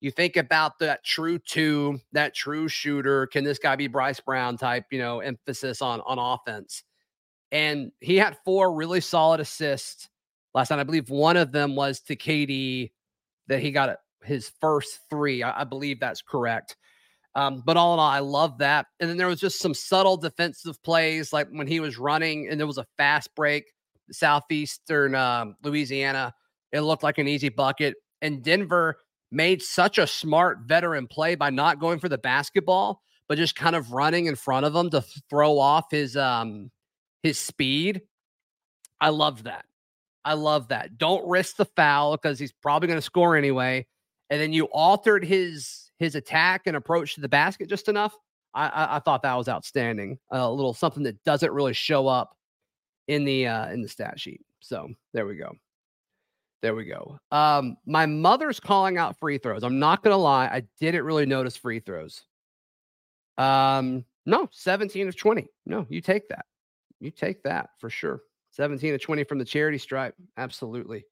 You 0.00 0.10
think 0.10 0.36
about 0.36 0.78
that 0.78 1.04
true 1.04 1.38
two, 1.38 2.00
that 2.12 2.34
true 2.34 2.68
shooter. 2.68 3.26
Can 3.26 3.44
this 3.44 3.58
guy 3.58 3.76
be 3.76 3.86
Bryce 3.86 4.20
Brown 4.20 4.56
type, 4.56 4.86
you 4.90 4.98
know, 4.98 5.20
emphasis 5.20 5.82
on 5.82 6.00
on 6.02 6.18
offense? 6.18 6.82
And 7.52 7.92
he 8.00 8.16
had 8.16 8.38
four 8.44 8.72
really 8.72 9.00
solid 9.00 9.40
assists 9.40 10.08
last 10.54 10.70
night. 10.70 10.78
I 10.78 10.84
believe 10.84 11.10
one 11.10 11.36
of 11.36 11.52
them 11.52 11.76
was 11.76 12.00
to 12.02 12.16
KD 12.16 12.92
that 13.48 13.60
he 13.60 13.72
got 13.72 13.96
his 14.22 14.52
first 14.60 15.00
three. 15.10 15.42
I, 15.42 15.62
I 15.62 15.64
believe 15.64 16.00
that's 16.00 16.22
correct. 16.22 16.76
Um, 17.34 17.62
but 17.64 17.76
all 17.76 17.94
in 17.94 18.00
all, 18.00 18.08
I 18.08 18.18
love 18.20 18.58
that. 18.58 18.86
And 18.98 19.08
then 19.08 19.16
there 19.16 19.26
was 19.26 19.40
just 19.40 19.60
some 19.60 19.74
subtle 19.74 20.16
defensive 20.16 20.82
plays, 20.82 21.32
like 21.32 21.48
when 21.50 21.66
he 21.66 21.80
was 21.80 21.98
running 21.98 22.48
and 22.48 22.58
there 22.58 22.66
was 22.66 22.78
a 22.78 22.86
fast 22.96 23.34
break, 23.34 23.64
southeastern 24.10 25.14
um, 25.14 25.56
Louisiana. 25.62 26.34
It 26.72 26.80
looked 26.80 27.02
like 27.02 27.18
an 27.18 27.28
easy 27.28 27.48
bucket. 27.48 27.94
And 28.22 28.42
Denver 28.42 28.98
made 29.30 29.62
such 29.62 29.98
a 29.98 30.06
smart 30.06 30.60
veteran 30.66 31.06
play 31.06 31.34
by 31.34 31.50
not 31.50 31.78
going 31.78 31.98
for 31.98 32.08
the 32.08 32.18
basketball, 32.18 33.02
but 33.28 33.38
just 33.38 33.56
kind 33.56 33.76
of 33.76 33.92
running 33.92 34.26
in 34.26 34.36
front 34.36 34.66
of 34.66 34.74
him 34.74 34.90
to 34.90 35.04
throw 35.28 35.58
off 35.58 35.90
his 35.90 36.16
um 36.16 36.70
his 37.22 37.38
speed. 37.38 38.02
I 39.00 39.10
love 39.10 39.44
that. 39.44 39.64
I 40.24 40.34
love 40.34 40.68
that. 40.68 40.98
Don't 40.98 41.26
risk 41.28 41.56
the 41.56 41.64
foul 41.64 42.16
because 42.16 42.38
he's 42.38 42.52
probably 42.52 42.88
going 42.88 42.98
to 42.98 43.02
score 43.02 43.36
anyway. 43.36 43.86
And 44.28 44.40
then 44.40 44.52
you 44.52 44.66
altered 44.66 45.24
his 45.24 45.90
his 45.98 46.14
attack 46.14 46.62
and 46.66 46.76
approach 46.76 47.14
to 47.14 47.20
the 47.20 47.28
basket 47.28 47.68
just 47.68 47.88
enough. 47.88 48.16
I, 48.54 48.68
I, 48.68 48.96
I 48.96 48.98
thought 48.98 49.22
that 49.22 49.34
was 49.34 49.48
outstanding. 49.48 50.18
A 50.30 50.50
little 50.50 50.74
something 50.74 51.02
that 51.04 51.22
doesn't 51.24 51.52
really 51.52 51.74
show 51.74 52.08
up 52.08 52.36
in 53.06 53.24
the 53.24 53.46
uh, 53.46 53.70
in 53.70 53.82
the 53.82 53.88
stat 53.88 54.18
sheet. 54.18 54.40
So 54.60 54.88
there 55.12 55.26
we 55.26 55.36
go. 55.36 55.52
There 56.62 56.74
we 56.74 56.84
go. 56.84 57.18
Um, 57.30 57.76
my 57.86 58.04
mother's 58.06 58.60
calling 58.60 58.98
out 58.98 59.18
free 59.18 59.38
throws. 59.38 59.62
I'm 59.62 59.78
not 59.78 60.02
gonna 60.02 60.16
lie, 60.16 60.46
I 60.46 60.62
didn't 60.78 61.04
really 61.04 61.26
notice 61.26 61.56
free 61.56 61.80
throws. 61.80 62.22
Um, 63.38 64.04
no, 64.26 64.48
17 64.52 65.08
of 65.08 65.16
20. 65.16 65.48
No, 65.66 65.86
you 65.88 66.00
take 66.00 66.28
that. 66.28 66.44
You 67.00 67.10
take 67.10 67.42
that 67.44 67.70
for 67.78 67.88
sure. 67.88 68.20
17 68.52 68.94
of 68.94 69.00
20 69.00 69.24
from 69.24 69.38
the 69.38 69.44
charity 69.44 69.78
stripe. 69.78 70.14
Absolutely. 70.36 71.04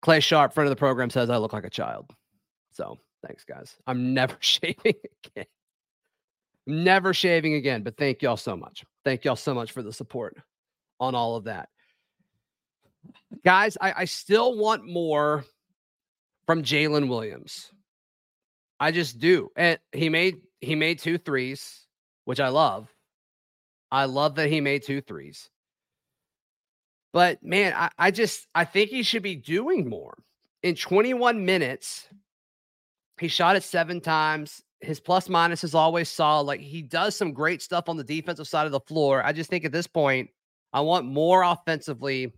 Clay 0.00 0.20
Sharp, 0.20 0.54
friend 0.54 0.66
of 0.66 0.70
the 0.70 0.80
program, 0.80 1.10
says 1.10 1.28
I 1.28 1.36
look 1.36 1.52
like 1.52 1.66
a 1.66 1.70
child. 1.70 2.10
So 2.72 2.98
thanks, 3.26 3.44
guys. 3.44 3.76
I'm 3.86 4.14
never 4.14 4.36
shaving 4.40 4.76
again. 4.84 5.46
I'm 6.66 6.84
Never 6.84 7.12
shaving 7.12 7.54
again. 7.54 7.82
But 7.82 7.96
thank 7.96 8.22
y'all 8.22 8.36
so 8.38 8.56
much. 8.56 8.84
Thank 9.04 9.24
y'all 9.24 9.36
so 9.36 9.52
much 9.52 9.72
for 9.72 9.82
the 9.82 9.92
support 9.92 10.36
on 10.98 11.14
all 11.14 11.36
of 11.36 11.44
that. 11.44 11.68
Guys, 13.44 13.76
I, 13.80 13.92
I 13.98 14.04
still 14.04 14.56
want 14.58 14.86
more 14.86 15.44
from 16.46 16.62
Jaylin 16.62 17.08
Williams. 17.08 17.70
I 18.78 18.90
just 18.90 19.18
do. 19.18 19.50
And 19.56 19.78
he 19.92 20.08
made 20.08 20.38
he 20.60 20.74
made 20.74 20.98
two 20.98 21.18
threes, 21.18 21.86
which 22.24 22.40
I 22.40 22.48
love. 22.48 22.88
I 23.90 24.04
love 24.06 24.36
that 24.36 24.48
he 24.48 24.60
made 24.60 24.84
two 24.84 25.00
threes. 25.00 25.50
But 27.12 27.42
man, 27.42 27.72
I, 27.74 27.90
I 27.98 28.10
just 28.10 28.46
I 28.54 28.64
think 28.64 28.90
he 28.90 29.02
should 29.02 29.22
be 29.22 29.36
doing 29.36 29.88
more. 29.88 30.16
In 30.62 30.74
21 30.74 31.44
minutes, 31.44 32.08
he 33.18 33.28
shot 33.28 33.56
it 33.56 33.62
seven 33.62 34.00
times. 34.00 34.62
His 34.80 35.00
plus 35.00 35.28
minus 35.28 35.62
is 35.62 35.74
always 35.74 36.08
solid. 36.08 36.44
Like 36.44 36.60
he 36.60 36.82
does 36.82 37.16
some 37.16 37.32
great 37.32 37.62
stuff 37.62 37.88
on 37.88 37.96
the 37.96 38.04
defensive 38.04 38.48
side 38.48 38.66
of 38.66 38.72
the 38.72 38.80
floor. 38.80 39.22
I 39.24 39.32
just 39.32 39.50
think 39.50 39.64
at 39.64 39.72
this 39.72 39.86
point, 39.86 40.30
I 40.72 40.80
want 40.80 41.06
more 41.06 41.42
offensively 41.42 42.32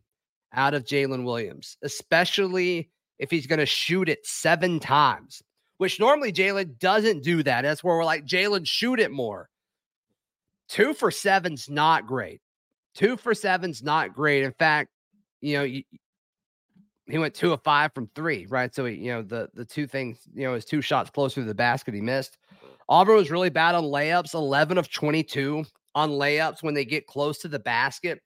out 0.55 0.75
of 0.75 0.85
Jaylin 0.85 1.25
Williams, 1.25 1.77
especially 1.83 2.91
if 3.19 3.31
he's 3.31 3.47
going 3.47 3.59
to 3.59 3.67
shoot 3.67 4.09
it 4.09 4.27
seven 4.27 4.81
times, 4.81 5.43
which 5.79 6.01
normally 6.01 6.33
Jaylin 6.33 6.79
doesn't 6.79 7.23
do 7.23 7.43
that. 7.43 7.63
That's 7.63 7.83
where 7.85 7.97
we're 7.97 8.05
like, 8.05 8.27
Jaylin, 8.27 8.67
shoot 8.67 9.01
it 9.01 9.11
more. 9.11 9.49
Two 10.69 10.95
for 10.95 11.11
seven's 11.11 11.69
not 11.69 12.07
great. 12.07 12.41
Two 12.95 13.17
for 13.17 13.35
seven's 13.35 13.83
not 13.83 14.15
great. 14.15 14.45
In 14.45 14.53
fact, 14.53 14.91
you 15.41 15.59
know, 15.59 15.65
he 15.65 17.19
went 17.19 17.35
two 17.35 17.53
of 17.53 17.63
five 17.63 17.93
from 17.95 18.09
three, 18.15 18.47
right? 18.47 18.75
So, 18.75 18.87
he, 18.87 18.95
you 18.95 19.13
know, 19.13 19.23
the 19.23 19.49
the 19.55 19.65
two 19.65 19.87
things, 19.87 20.19
you 20.35 20.45
know, 20.45 20.55
his 20.55 20.65
two 20.65 20.81
shots 20.81 21.11
closer 21.11 21.41
to 21.41 21.47
the 21.47 21.55
basket 21.55 21.95
he 21.95 22.01
missed. 22.01 22.39
Auburn 22.89 23.17
was 23.17 23.31
really 23.31 23.51
bad 23.51 23.75
on 23.75 23.85
layups, 23.85 24.35
11 24.35 24.79
of 24.79 24.91
22 24.91 25.65
on 25.95 26.11
layups 26.11 26.63
when 26.63 26.75
they 26.75 26.85
get 26.85 27.07
close 27.07 27.39
to 27.39 27.49
the 27.49 27.59
basket. 27.59 28.21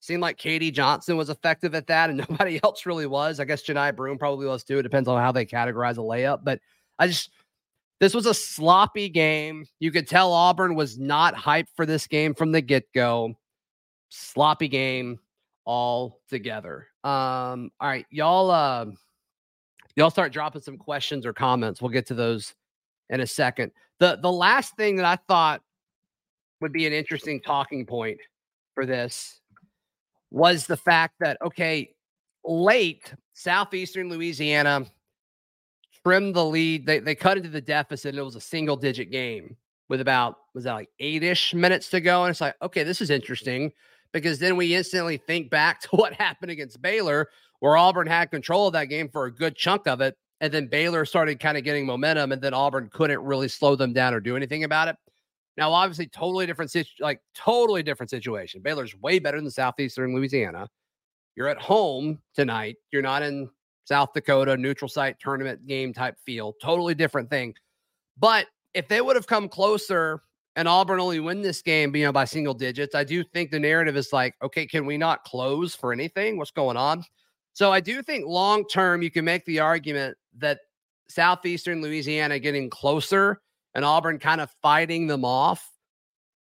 Seemed 0.00 0.22
like 0.22 0.38
KD 0.38 0.72
Johnson 0.72 1.18
was 1.18 1.28
effective 1.28 1.74
at 1.74 1.86
that, 1.88 2.08
and 2.08 2.18
nobody 2.28 2.58
else 2.64 2.86
really 2.86 3.06
was. 3.06 3.38
I 3.38 3.44
guess 3.44 3.62
Johni 3.62 3.94
Broome 3.94 4.18
probably 4.18 4.46
was 4.46 4.64
too. 4.64 4.78
It 4.78 4.82
depends 4.82 5.08
on 5.08 5.20
how 5.20 5.30
they 5.30 5.44
categorize 5.44 5.92
a 5.92 5.96
layup. 5.96 6.40
But 6.42 6.60
I 6.98 7.06
just 7.06 7.30
this 8.00 8.14
was 8.14 8.24
a 8.24 8.32
sloppy 8.32 9.10
game. 9.10 9.66
You 9.78 9.92
could 9.92 10.08
tell 10.08 10.32
Auburn 10.32 10.74
was 10.74 10.98
not 10.98 11.34
hyped 11.34 11.68
for 11.76 11.84
this 11.84 12.06
game 12.06 12.34
from 12.34 12.50
the 12.50 12.62
get-go. 12.62 13.34
Sloppy 14.08 14.68
game 14.68 15.20
all 15.66 16.18
together. 16.30 16.88
Um, 17.04 17.70
all 17.78 17.88
right, 17.88 18.06
y'all 18.10 18.50
uh 18.50 18.86
y'all 19.96 20.10
start 20.10 20.32
dropping 20.32 20.62
some 20.62 20.78
questions 20.78 21.26
or 21.26 21.34
comments. 21.34 21.82
We'll 21.82 21.90
get 21.90 22.06
to 22.06 22.14
those 22.14 22.54
in 23.10 23.20
a 23.20 23.26
second. 23.26 23.72
The 23.98 24.18
the 24.20 24.32
last 24.32 24.76
thing 24.76 24.96
that 24.96 25.04
I 25.04 25.16
thought 25.28 25.60
would 26.62 26.72
be 26.72 26.86
an 26.86 26.92
interesting 26.94 27.40
talking 27.40 27.84
point 27.84 28.18
for 28.74 28.86
this 28.86 29.39
was 30.30 30.66
the 30.66 30.76
fact 30.76 31.14
that 31.20 31.38
okay, 31.42 31.94
late 32.44 33.12
southeastern 33.34 34.08
Louisiana 34.08 34.86
trimmed 36.04 36.34
the 36.34 36.44
lead. 36.44 36.86
They 36.86 36.98
they 36.98 37.14
cut 37.14 37.36
into 37.36 37.48
the 37.48 37.60
deficit. 37.60 38.10
And 38.10 38.18
it 38.18 38.24
was 38.24 38.36
a 38.36 38.40
single 38.40 38.76
digit 38.76 39.10
game 39.10 39.56
with 39.88 40.00
about 40.00 40.36
was 40.54 40.64
that 40.64 40.74
like 40.74 40.88
eight 41.00 41.22
ish 41.22 41.54
minutes 41.54 41.90
to 41.90 42.00
go, 42.00 42.24
and 42.24 42.30
it's 42.30 42.40
like 42.40 42.54
okay, 42.62 42.84
this 42.84 43.00
is 43.00 43.10
interesting 43.10 43.72
because 44.12 44.38
then 44.38 44.56
we 44.56 44.74
instantly 44.74 45.16
think 45.16 45.50
back 45.50 45.80
to 45.82 45.88
what 45.90 46.12
happened 46.14 46.50
against 46.50 46.80
Baylor, 46.82 47.28
where 47.60 47.76
Auburn 47.76 48.06
had 48.06 48.30
control 48.30 48.66
of 48.66 48.72
that 48.74 48.86
game 48.86 49.08
for 49.08 49.26
a 49.26 49.34
good 49.34 49.56
chunk 49.56 49.86
of 49.86 50.00
it. 50.00 50.16
And 50.42 50.50
then 50.50 50.68
Baylor 50.68 51.04
started 51.04 51.38
kind 51.38 51.58
of 51.58 51.64
getting 51.64 51.84
momentum, 51.84 52.32
and 52.32 52.40
then 52.40 52.54
Auburn 52.54 52.88
couldn't 52.90 53.20
really 53.20 53.48
slow 53.48 53.76
them 53.76 53.92
down 53.92 54.14
or 54.14 54.20
do 54.20 54.36
anything 54.36 54.64
about 54.64 54.88
it. 54.88 54.96
Now, 55.60 55.74
obviously, 55.74 56.06
totally 56.06 56.46
different, 56.46 56.74
like 57.00 57.20
totally 57.34 57.82
different 57.82 58.08
situation. 58.08 58.62
Baylor's 58.62 58.96
way 58.96 59.18
better 59.18 59.38
than 59.38 59.50
Southeastern 59.50 60.14
Louisiana. 60.14 60.66
You're 61.36 61.48
at 61.48 61.60
home 61.60 62.18
tonight. 62.34 62.76
You're 62.90 63.02
not 63.02 63.20
in 63.22 63.50
South 63.84 64.14
Dakota, 64.14 64.56
neutral 64.56 64.88
site 64.88 65.20
tournament 65.20 65.66
game 65.66 65.92
type 65.92 66.16
feel. 66.24 66.54
Totally 66.62 66.94
different 66.94 67.28
thing. 67.28 67.54
But 68.18 68.46
if 68.72 68.88
they 68.88 69.02
would 69.02 69.16
have 69.16 69.26
come 69.26 69.50
closer 69.50 70.22
and 70.56 70.66
Auburn 70.66 70.98
only 70.98 71.20
win 71.20 71.42
this 71.42 71.60
game, 71.60 71.94
you 71.94 72.06
know, 72.06 72.12
by 72.12 72.24
single 72.24 72.54
digits, 72.54 72.94
I 72.94 73.04
do 73.04 73.22
think 73.22 73.50
the 73.50 73.60
narrative 73.60 73.98
is 73.98 74.14
like, 74.14 74.36
okay, 74.42 74.64
can 74.64 74.86
we 74.86 74.96
not 74.96 75.24
close 75.24 75.74
for 75.74 75.92
anything? 75.92 76.38
What's 76.38 76.52
going 76.52 76.78
on? 76.78 77.04
So 77.52 77.70
I 77.70 77.80
do 77.80 78.02
think 78.02 78.24
long 78.24 78.66
term, 78.66 79.02
you 79.02 79.10
can 79.10 79.26
make 79.26 79.44
the 79.44 79.60
argument 79.60 80.16
that 80.38 80.60
Southeastern 81.10 81.82
Louisiana 81.82 82.38
getting 82.38 82.70
closer 82.70 83.42
and 83.74 83.84
Auburn 83.84 84.18
kind 84.18 84.40
of 84.40 84.50
fighting 84.62 85.06
them 85.06 85.24
off. 85.24 85.68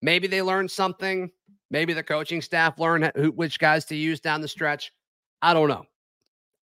Maybe 0.03 0.27
they 0.27 0.43
learned 0.43 0.71
something. 0.71 1.31
Maybe 1.71 1.93
the 1.93 2.03
coaching 2.03 2.41
staff 2.41 2.79
learned 2.79 3.13
who, 3.17 3.31
which 3.33 3.59
guys 3.59 3.85
to 3.87 3.97
use 3.97 4.21
down 4.21 4.41
the 4.41 4.49
stretch. 4.49 4.93
I 5.43 5.55
don't 5.55 5.69
know. 5.69 5.85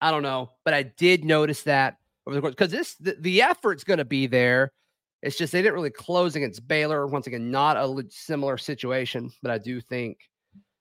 I 0.00 0.10
don't 0.10 0.22
know. 0.22 0.50
But 0.64 0.74
I 0.74 0.82
did 0.82 1.24
notice 1.24 1.62
that 1.62 1.98
over 2.26 2.34
the 2.34 2.40
course 2.40 2.54
because 2.54 2.72
this 2.72 2.94
the, 2.96 3.16
the 3.20 3.42
effort's 3.42 3.84
going 3.84 3.98
to 3.98 4.04
be 4.04 4.26
there. 4.26 4.72
It's 5.22 5.36
just 5.36 5.52
they 5.52 5.62
didn't 5.62 5.74
really 5.74 5.90
close 5.90 6.36
against 6.36 6.66
Baylor. 6.66 7.06
Once 7.06 7.26
again, 7.26 7.50
not 7.50 7.76
a 7.76 8.04
similar 8.10 8.58
situation, 8.58 9.30
but 9.42 9.50
I 9.50 9.58
do 9.58 9.80
think 9.80 10.18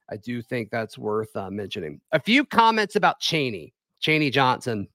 I 0.10 0.18
do 0.18 0.42
think 0.42 0.70
that's 0.70 0.98
worth 0.98 1.36
uh, 1.36 1.50
mentioning. 1.50 2.00
A 2.12 2.20
few 2.20 2.46
comments 2.46 2.96
about 2.96 3.20
Chaney, 3.20 3.74
Chaney 4.00 4.30
Johnson. 4.30 4.88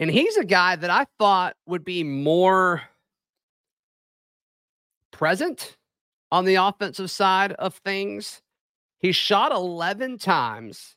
And 0.00 0.10
he's 0.10 0.36
a 0.36 0.44
guy 0.44 0.76
that 0.76 0.90
I 0.90 1.06
thought 1.18 1.56
would 1.66 1.84
be 1.84 2.02
more 2.02 2.82
present 5.14 5.76
on 6.32 6.44
the 6.44 6.56
offensive 6.56 7.10
side 7.10 7.52
of 7.52 7.74
things. 7.76 8.42
He 8.98 9.12
shot 9.12 9.52
11 9.52 10.18
times 10.18 10.96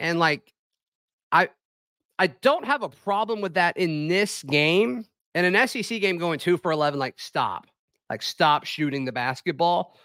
and 0.00 0.18
like 0.18 0.52
I 1.30 1.50
I 2.18 2.28
don't 2.28 2.64
have 2.64 2.82
a 2.82 2.88
problem 2.88 3.40
with 3.40 3.54
that 3.54 3.76
in 3.76 4.08
this 4.08 4.42
game. 4.42 5.04
In 5.34 5.44
an 5.44 5.68
SEC 5.68 6.00
game 6.00 6.18
going 6.18 6.38
2 6.38 6.56
for 6.56 6.72
11 6.72 6.98
like 6.98 7.20
stop. 7.20 7.66
Like 8.10 8.22
stop 8.22 8.64
shooting 8.64 9.04
the 9.04 9.12
basketball. 9.12 9.96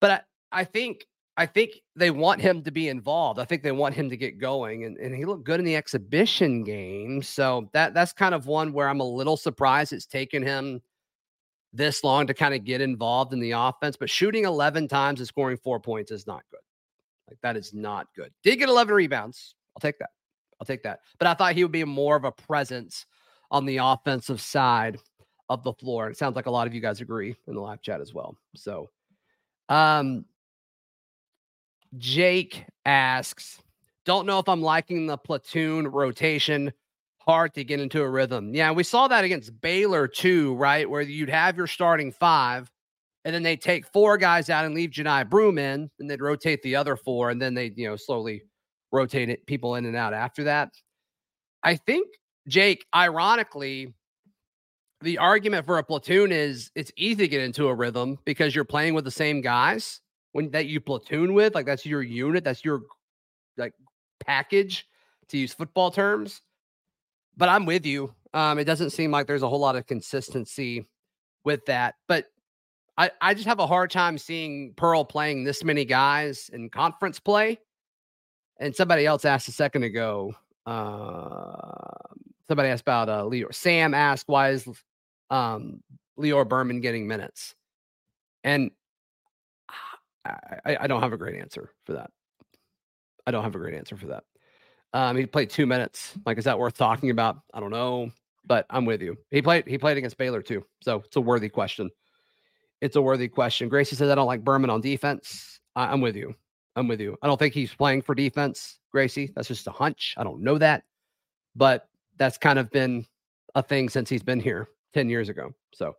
But 0.00 0.10
I, 0.10 0.60
I 0.60 0.64
think 0.64 1.06
I 1.36 1.46
think 1.46 1.70
they 1.94 2.10
want 2.10 2.40
him 2.40 2.62
to 2.64 2.72
be 2.72 2.88
involved. 2.88 3.38
I 3.38 3.44
think 3.44 3.62
they 3.62 3.70
want 3.70 3.94
him 3.94 4.10
to 4.10 4.16
get 4.16 4.38
going, 4.38 4.84
and, 4.84 4.96
and 4.96 5.14
he 5.14 5.24
looked 5.24 5.44
good 5.44 5.60
in 5.60 5.64
the 5.64 5.76
exhibition 5.76 6.64
game. 6.64 7.22
So 7.22 7.70
that 7.72 7.94
that's 7.94 8.12
kind 8.12 8.34
of 8.34 8.46
one 8.46 8.72
where 8.72 8.88
I'm 8.88 9.00
a 9.00 9.04
little 9.04 9.36
surprised 9.36 9.92
it's 9.92 10.04
taken 10.04 10.42
him 10.42 10.82
this 11.72 12.02
long 12.02 12.26
to 12.26 12.34
kind 12.34 12.54
of 12.54 12.64
get 12.64 12.80
involved 12.80 13.32
in 13.32 13.40
the 13.40 13.52
offense. 13.52 13.96
But 13.96 14.10
shooting 14.10 14.44
11 14.44 14.88
times 14.88 15.20
and 15.20 15.28
scoring 15.28 15.56
four 15.56 15.80
points 15.80 16.10
is 16.10 16.26
not 16.26 16.42
good. 16.50 16.60
Like 17.28 17.38
that 17.42 17.56
is 17.56 17.74
not 17.74 18.08
good. 18.16 18.32
Did 18.42 18.56
get 18.56 18.68
11 18.68 18.94
rebounds. 18.94 19.54
I'll 19.76 19.80
take 19.80 19.98
that. 19.98 20.10
I'll 20.60 20.66
take 20.66 20.82
that. 20.82 21.00
But 21.18 21.28
I 21.28 21.34
thought 21.34 21.54
he 21.54 21.62
would 21.62 21.72
be 21.72 21.84
more 21.84 22.16
of 22.16 22.24
a 22.24 22.32
presence 22.32 23.06
on 23.50 23.64
the 23.64 23.78
offensive 23.78 24.40
side 24.40 24.98
of 25.48 25.62
the 25.62 25.72
floor. 25.72 26.10
It 26.10 26.16
sounds 26.16 26.36
like 26.36 26.46
a 26.46 26.50
lot 26.50 26.66
of 26.66 26.74
you 26.74 26.80
guys 26.80 27.00
agree 27.00 27.34
in 27.46 27.54
the 27.54 27.60
live 27.60 27.80
chat 27.80 28.00
as 28.00 28.12
well. 28.12 28.36
So, 28.54 28.90
um, 29.68 30.24
Jake 31.96 32.64
asks, 32.84 33.60
don't 34.04 34.26
know 34.26 34.38
if 34.38 34.48
I'm 34.48 34.62
liking 34.62 35.06
the 35.06 35.16
platoon 35.16 35.88
rotation. 35.88 36.72
Hard 37.28 37.52
to 37.54 37.64
get 37.64 37.78
into 37.78 38.00
a 38.00 38.08
rhythm. 38.08 38.54
Yeah, 38.54 38.72
we 38.72 38.82
saw 38.82 39.06
that 39.08 39.22
against 39.22 39.60
Baylor 39.60 40.08
too, 40.08 40.54
right? 40.54 40.88
Where 40.88 41.02
you'd 41.02 41.28
have 41.28 41.58
your 41.58 41.66
starting 41.66 42.10
five, 42.10 42.70
and 43.26 43.34
then 43.34 43.42
they 43.42 43.54
take 43.54 43.86
four 43.86 44.16
guys 44.16 44.48
out 44.48 44.64
and 44.64 44.74
leave 44.74 44.90
Johni 44.90 45.28
Broome 45.28 45.58
in, 45.58 45.90
and 46.00 46.10
they'd 46.10 46.22
rotate 46.22 46.62
the 46.62 46.74
other 46.76 46.96
four, 46.96 47.28
and 47.28 47.40
then 47.40 47.52
they, 47.52 47.70
you 47.76 47.86
know, 47.86 47.96
slowly 47.96 48.44
rotate 48.92 49.28
it, 49.28 49.46
people 49.46 49.74
in 49.74 49.84
and 49.84 49.94
out 49.94 50.14
after 50.14 50.44
that. 50.44 50.70
I 51.62 51.76
think, 51.76 52.08
Jake, 52.48 52.86
ironically, 52.94 53.92
the 55.02 55.18
argument 55.18 55.66
for 55.66 55.76
a 55.76 55.84
platoon 55.84 56.32
is 56.32 56.70
it's 56.74 56.92
easy 56.96 57.16
to 57.16 57.28
get 57.28 57.42
into 57.42 57.68
a 57.68 57.74
rhythm 57.74 58.18
because 58.24 58.54
you're 58.54 58.64
playing 58.64 58.94
with 58.94 59.04
the 59.04 59.10
same 59.10 59.42
guys 59.42 60.00
when 60.32 60.50
that 60.52 60.64
you 60.64 60.80
platoon 60.80 61.34
with, 61.34 61.54
like 61.54 61.66
that's 61.66 61.84
your 61.84 62.02
unit, 62.02 62.42
that's 62.42 62.64
your 62.64 62.84
like 63.58 63.74
package 64.24 64.86
to 65.28 65.36
use 65.36 65.52
football 65.52 65.90
terms. 65.90 66.40
But 67.38 67.48
I'm 67.48 67.64
with 67.64 67.86
you. 67.86 68.12
Um, 68.34 68.58
it 68.58 68.64
doesn't 68.64 68.90
seem 68.90 69.10
like 69.12 69.26
there's 69.26 69.42
a 69.42 69.48
whole 69.48 69.60
lot 69.60 69.76
of 69.76 69.86
consistency 69.86 70.86
with 71.44 71.64
that. 71.66 71.94
But 72.08 72.26
I, 72.98 73.12
I 73.20 73.32
just 73.32 73.46
have 73.46 73.60
a 73.60 73.66
hard 73.66 73.90
time 73.90 74.18
seeing 74.18 74.74
Pearl 74.76 75.04
playing 75.04 75.44
this 75.44 75.62
many 75.62 75.84
guys 75.84 76.50
in 76.52 76.68
conference 76.68 77.20
play. 77.20 77.60
And 78.58 78.74
somebody 78.74 79.06
else 79.06 79.24
asked 79.24 79.46
a 79.48 79.52
second 79.52 79.84
ago. 79.84 80.34
Uh, 80.66 82.16
somebody 82.48 82.70
asked 82.70 82.82
about 82.82 83.08
uh, 83.08 83.24
Leo. 83.24 83.48
Sam 83.52 83.94
asked, 83.94 84.24
"Why 84.26 84.50
is 84.50 84.68
um, 85.30 85.80
Lior 86.18 86.46
Berman 86.46 86.80
getting 86.80 87.06
minutes?" 87.06 87.54
And 88.42 88.72
I, 90.24 90.76
I 90.80 90.86
don't 90.88 91.02
have 91.02 91.12
a 91.12 91.16
great 91.16 91.40
answer 91.40 91.70
for 91.86 91.92
that. 91.94 92.10
I 93.26 93.30
don't 93.30 93.44
have 93.44 93.54
a 93.54 93.58
great 93.58 93.74
answer 93.74 93.96
for 93.96 94.08
that. 94.08 94.24
Um, 94.92 95.16
he 95.16 95.26
played 95.26 95.50
two 95.50 95.66
minutes. 95.66 96.14
Like, 96.24 96.38
is 96.38 96.44
that 96.44 96.58
worth 96.58 96.76
talking 96.76 97.10
about? 97.10 97.38
I 97.52 97.60
don't 97.60 97.70
know, 97.70 98.10
but 98.46 98.66
I'm 98.70 98.84
with 98.84 99.02
you. 99.02 99.16
He 99.30 99.42
played. 99.42 99.66
He 99.66 99.78
played 99.78 99.98
against 99.98 100.16
Baylor 100.16 100.42
too, 100.42 100.64
so 100.80 101.02
it's 101.06 101.16
a 101.16 101.20
worthy 101.20 101.48
question. 101.48 101.90
It's 102.80 102.96
a 102.96 103.02
worthy 103.02 103.28
question. 103.28 103.68
Gracie 103.68 103.96
says 103.96 104.10
I 104.10 104.14
don't 104.14 104.26
like 104.26 104.44
Berman 104.44 104.70
on 104.70 104.80
defense. 104.80 105.60
I, 105.74 105.86
I'm 105.86 106.00
with 106.00 106.16
you. 106.16 106.34
I'm 106.76 106.86
with 106.86 107.00
you. 107.00 107.16
I 107.22 107.26
don't 107.26 107.38
think 107.38 107.54
he's 107.54 107.74
playing 107.74 108.02
for 108.02 108.14
defense, 108.14 108.78
Gracie. 108.92 109.32
That's 109.34 109.48
just 109.48 109.66
a 109.66 109.72
hunch. 109.72 110.14
I 110.16 110.24
don't 110.24 110.42
know 110.42 110.58
that, 110.58 110.84
but 111.56 111.88
that's 112.16 112.38
kind 112.38 112.58
of 112.58 112.70
been 112.70 113.04
a 113.54 113.62
thing 113.62 113.88
since 113.88 114.08
he's 114.08 114.22
been 114.22 114.40
here 114.40 114.68
10 114.94 115.10
years 115.10 115.28
ago. 115.28 115.52
So, 115.74 115.96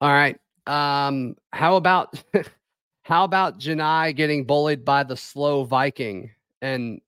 all 0.00 0.10
right. 0.10 0.38
Um, 0.66 1.36
how 1.52 1.76
about 1.76 2.22
how 3.02 3.24
about 3.24 3.58
Johni 3.58 4.14
getting 4.14 4.44
bullied 4.44 4.84
by 4.84 5.02
the 5.02 5.16
slow 5.16 5.64
Viking? 5.64 6.30
And 6.60 7.00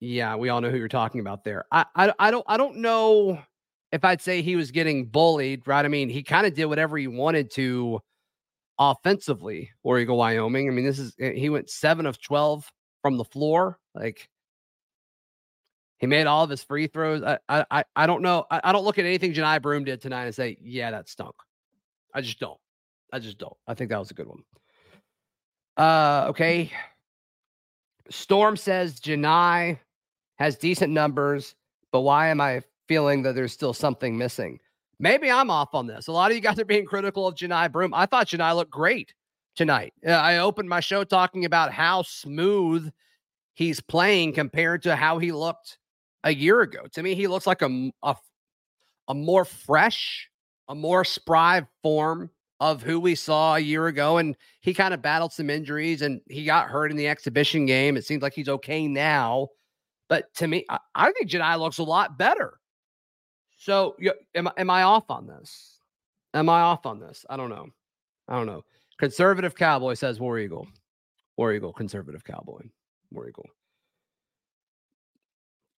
yeah, 0.00 0.36
we 0.36 0.48
all 0.48 0.60
know 0.60 0.70
who 0.70 0.76
you're 0.76 0.88
talking 0.88 1.20
about 1.20 1.44
there. 1.44 1.64
I 1.70 1.84
I, 1.94 2.12
I 2.18 2.30
don't 2.30 2.44
I 2.48 2.56
don't 2.56 2.76
know 2.78 3.38
if 3.92 4.04
I'd 4.04 4.20
say 4.20 4.42
he 4.42 4.56
was 4.56 4.70
getting 4.70 5.06
bullied, 5.06 5.66
right? 5.66 5.84
I 5.84 5.88
mean, 5.88 6.08
he 6.08 6.22
kind 6.22 6.46
of 6.46 6.54
did 6.54 6.64
whatever 6.64 6.96
he 6.96 7.06
wanted 7.06 7.50
to 7.52 8.00
offensively, 8.78 9.70
Eagle 9.86 10.16
Wyoming. 10.16 10.68
I 10.68 10.72
mean, 10.72 10.84
this 10.84 10.98
is 10.98 11.14
eh, 11.20 11.32
he 11.32 11.50
went 11.50 11.70
seven 11.70 12.06
of 12.06 12.20
12 12.20 12.68
from 13.02 13.16
the 13.16 13.24
floor. 13.24 13.78
Like 13.94 14.28
he 15.98 16.06
made 16.06 16.26
all 16.26 16.42
of 16.44 16.50
his 16.50 16.64
free 16.64 16.88
throws. 16.88 17.22
I 17.22 17.38
I 17.48 17.84
I 17.94 18.06
don't 18.06 18.22
know. 18.22 18.44
I, 18.50 18.60
I 18.64 18.72
don't 18.72 18.84
look 18.84 18.98
at 18.98 19.04
anything 19.04 19.34
Johni 19.34 19.62
Broome 19.62 19.84
did 19.84 20.00
tonight 20.00 20.24
and 20.24 20.34
say, 20.34 20.58
yeah, 20.60 20.90
that 20.90 21.08
stunk. 21.08 21.36
I 22.14 22.22
just 22.22 22.40
don't. 22.40 22.58
I 23.12 23.18
just 23.18 23.38
don't. 23.38 23.56
I 23.68 23.74
think 23.74 23.90
that 23.90 23.98
was 23.98 24.10
a 24.10 24.14
good 24.14 24.26
one. 24.26 24.42
Uh 25.76 26.26
okay. 26.28 26.70
Storm 28.10 28.56
says 28.56 29.00
Johni 29.00 29.78
has 30.36 30.56
decent 30.56 30.92
numbers, 30.92 31.54
but 31.92 32.00
why 32.00 32.28
am 32.28 32.40
I 32.40 32.62
feeling 32.88 33.22
that 33.22 33.34
there's 33.34 33.52
still 33.52 33.72
something 33.72 34.18
missing? 34.18 34.58
Maybe 34.98 35.30
I'm 35.30 35.50
off 35.50 35.74
on 35.74 35.86
this. 35.86 36.08
A 36.08 36.12
lot 36.12 36.30
of 36.30 36.36
you 36.36 36.42
guys 36.42 36.58
are 36.58 36.64
being 36.64 36.84
critical 36.84 37.26
of 37.26 37.34
Johni 37.34 37.70
Broome. 37.72 37.94
I 37.94 38.06
thought 38.06 38.28
Johni 38.28 38.54
looked 38.54 38.70
great 38.70 39.14
tonight. 39.56 39.94
I 40.06 40.38
opened 40.38 40.68
my 40.68 40.80
show 40.80 41.04
talking 41.04 41.44
about 41.44 41.72
how 41.72 42.02
smooth 42.02 42.92
he's 43.54 43.80
playing 43.80 44.32
compared 44.32 44.82
to 44.82 44.96
how 44.96 45.18
he 45.18 45.32
looked 45.32 45.78
a 46.24 46.32
year 46.32 46.60
ago. 46.60 46.86
To 46.92 47.02
me, 47.02 47.14
he 47.14 47.26
looks 47.26 47.46
like 47.46 47.62
a, 47.62 47.90
a, 48.02 48.16
a 49.08 49.14
more 49.14 49.44
fresh, 49.44 50.28
a 50.68 50.74
more 50.74 51.04
spry 51.04 51.66
form 51.82 52.30
of 52.62 52.80
who 52.80 53.00
we 53.00 53.16
saw 53.16 53.56
a 53.56 53.58
year 53.58 53.88
ago. 53.88 54.18
And 54.18 54.36
he 54.60 54.72
kind 54.72 54.94
of 54.94 55.02
battled 55.02 55.32
some 55.32 55.50
injuries 55.50 56.00
and 56.00 56.20
he 56.28 56.44
got 56.44 56.68
hurt 56.68 56.92
in 56.92 56.96
the 56.96 57.08
exhibition 57.08 57.66
game. 57.66 57.96
It 57.96 58.06
seems 58.06 58.22
like 58.22 58.34
he's 58.34 58.48
okay 58.48 58.86
now. 58.86 59.48
But 60.08 60.32
to 60.34 60.46
me, 60.46 60.64
I, 60.68 60.78
I 60.94 61.10
think 61.10 61.28
Jedi 61.28 61.58
looks 61.58 61.78
a 61.78 61.82
lot 61.82 62.16
better. 62.16 62.60
So 63.56 63.96
am, 64.36 64.48
am 64.56 64.70
I 64.70 64.84
off 64.84 65.10
on 65.10 65.26
this? 65.26 65.78
Am 66.34 66.48
I 66.48 66.60
off 66.60 66.86
on 66.86 67.00
this? 67.00 67.26
I 67.28 67.36
don't 67.36 67.50
know. 67.50 67.66
I 68.28 68.36
don't 68.36 68.46
know. 68.46 68.62
Conservative 68.96 69.56
Cowboy 69.56 69.94
says 69.94 70.20
War 70.20 70.38
Eagle. 70.38 70.68
War 71.36 71.52
Eagle, 71.52 71.72
conservative 71.72 72.22
Cowboy. 72.22 72.60
War 73.10 73.28
Eagle. 73.28 73.46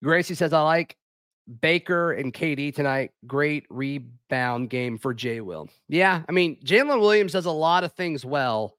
Gracie 0.02 0.34
says, 0.34 0.52
I 0.52 0.60
like 0.60 0.98
Baker 1.60 2.12
and 2.12 2.32
KD 2.32 2.74
tonight. 2.74 3.12
Great 3.26 3.66
rebound 3.70 4.70
game 4.70 4.98
for 4.98 5.12
Jay 5.12 5.40
Will. 5.40 5.68
Yeah, 5.88 6.22
I 6.28 6.32
mean, 6.32 6.58
Jaylin 6.64 7.00
Williams 7.00 7.32
does 7.32 7.46
a 7.46 7.50
lot 7.50 7.84
of 7.84 7.92
things 7.92 8.24
well. 8.24 8.76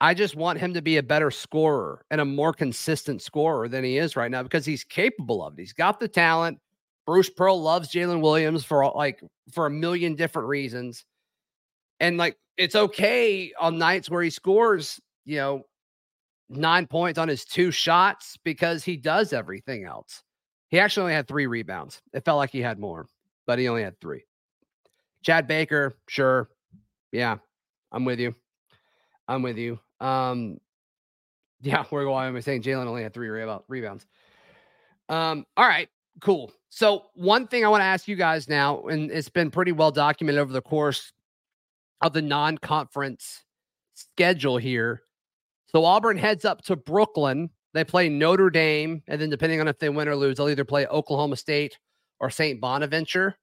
I 0.00 0.14
just 0.14 0.34
want 0.34 0.58
him 0.58 0.74
to 0.74 0.82
be 0.82 0.96
a 0.96 1.02
better 1.02 1.30
scorer 1.30 2.04
and 2.10 2.20
a 2.20 2.24
more 2.24 2.52
consistent 2.52 3.22
scorer 3.22 3.68
than 3.68 3.84
he 3.84 3.98
is 3.98 4.16
right 4.16 4.30
now 4.30 4.42
because 4.42 4.66
he's 4.66 4.82
capable 4.82 5.44
of 5.44 5.54
it. 5.54 5.62
He's 5.62 5.72
got 5.72 6.00
the 6.00 6.08
talent. 6.08 6.58
Bruce 7.06 7.30
Pearl 7.30 7.62
loves 7.62 7.92
Jaylin 7.92 8.20
Williams 8.20 8.64
for 8.64 8.90
like 8.96 9.22
for 9.52 9.66
a 9.66 9.70
million 9.70 10.16
different 10.16 10.48
reasons. 10.48 11.04
And 12.00 12.16
like 12.16 12.36
it's 12.56 12.74
okay 12.74 13.52
on 13.60 13.78
nights 13.78 14.10
where 14.10 14.22
he 14.22 14.30
scores, 14.30 15.00
you 15.24 15.36
know, 15.36 15.62
nine 16.48 16.86
points 16.86 17.18
on 17.18 17.28
his 17.28 17.44
two 17.44 17.70
shots 17.70 18.36
because 18.44 18.84
he 18.84 18.96
does 18.96 19.32
everything 19.32 19.84
else. 19.84 20.22
He 20.72 20.80
actually 20.80 21.02
only 21.02 21.14
had 21.14 21.28
three 21.28 21.46
rebounds. 21.46 22.00
It 22.14 22.24
felt 22.24 22.38
like 22.38 22.50
he 22.50 22.62
had 22.62 22.78
more, 22.78 23.06
but 23.46 23.58
he 23.58 23.68
only 23.68 23.82
had 23.82 24.00
three. 24.00 24.24
Chad 25.22 25.46
Baker, 25.46 25.94
sure. 26.08 26.48
Yeah, 27.12 27.36
I'm 27.92 28.06
with 28.06 28.18
you. 28.18 28.34
I'm 29.28 29.42
with 29.42 29.58
you. 29.58 29.78
Um, 30.00 30.58
yeah, 31.60 31.84
we're 31.90 32.04
going. 32.04 32.24
I'm 32.34 32.40
saying 32.40 32.62
Jaylin 32.62 32.86
only 32.86 33.02
had 33.02 33.12
three 33.12 33.28
rebounds. 33.28 34.06
Um, 35.10 35.44
all 35.58 35.66
right, 35.66 35.90
cool. 36.22 36.50
So 36.70 37.04
one 37.12 37.46
thing 37.46 37.66
I 37.66 37.68
want 37.68 37.82
to 37.82 37.86
ask 37.86 38.08
you 38.08 38.16
guys 38.16 38.48
now, 38.48 38.84
and 38.84 39.10
it's 39.10 39.28
been 39.28 39.50
pretty 39.50 39.72
well 39.72 39.90
documented 39.90 40.40
over 40.40 40.54
the 40.54 40.62
course 40.62 41.12
of 42.00 42.14
the 42.14 42.22
non-conference 42.22 43.44
schedule 43.92 44.56
here. 44.56 45.02
So 45.66 45.84
Auburn 45.84 46.16
heads 46.16 46.46
up 46.46 46.62
to 46.62 46.76
Brooklyn 46.76 47.50
they 47.74 47.84
play 47.84 48.08
Notre 48.08 48.50
Dame, 48.50 49.02
and 49.08 49.20
then 49.20 49.30
depending 49.30 49.60
on 49.60 49.68
if 49.68 49.78
they 49.78 49.88
win 49.88 50.08
or 50.08 50.16
lose, 50.16 50.36
they'll 50.36 50.48
either 50.48 50.64
play 50.64 50.86
Oklahoma 50.86 51.36
State 51.36 51.78
or 52.20 52.30
St. 52.30 52.60
Bonaventure, 52.60 53.36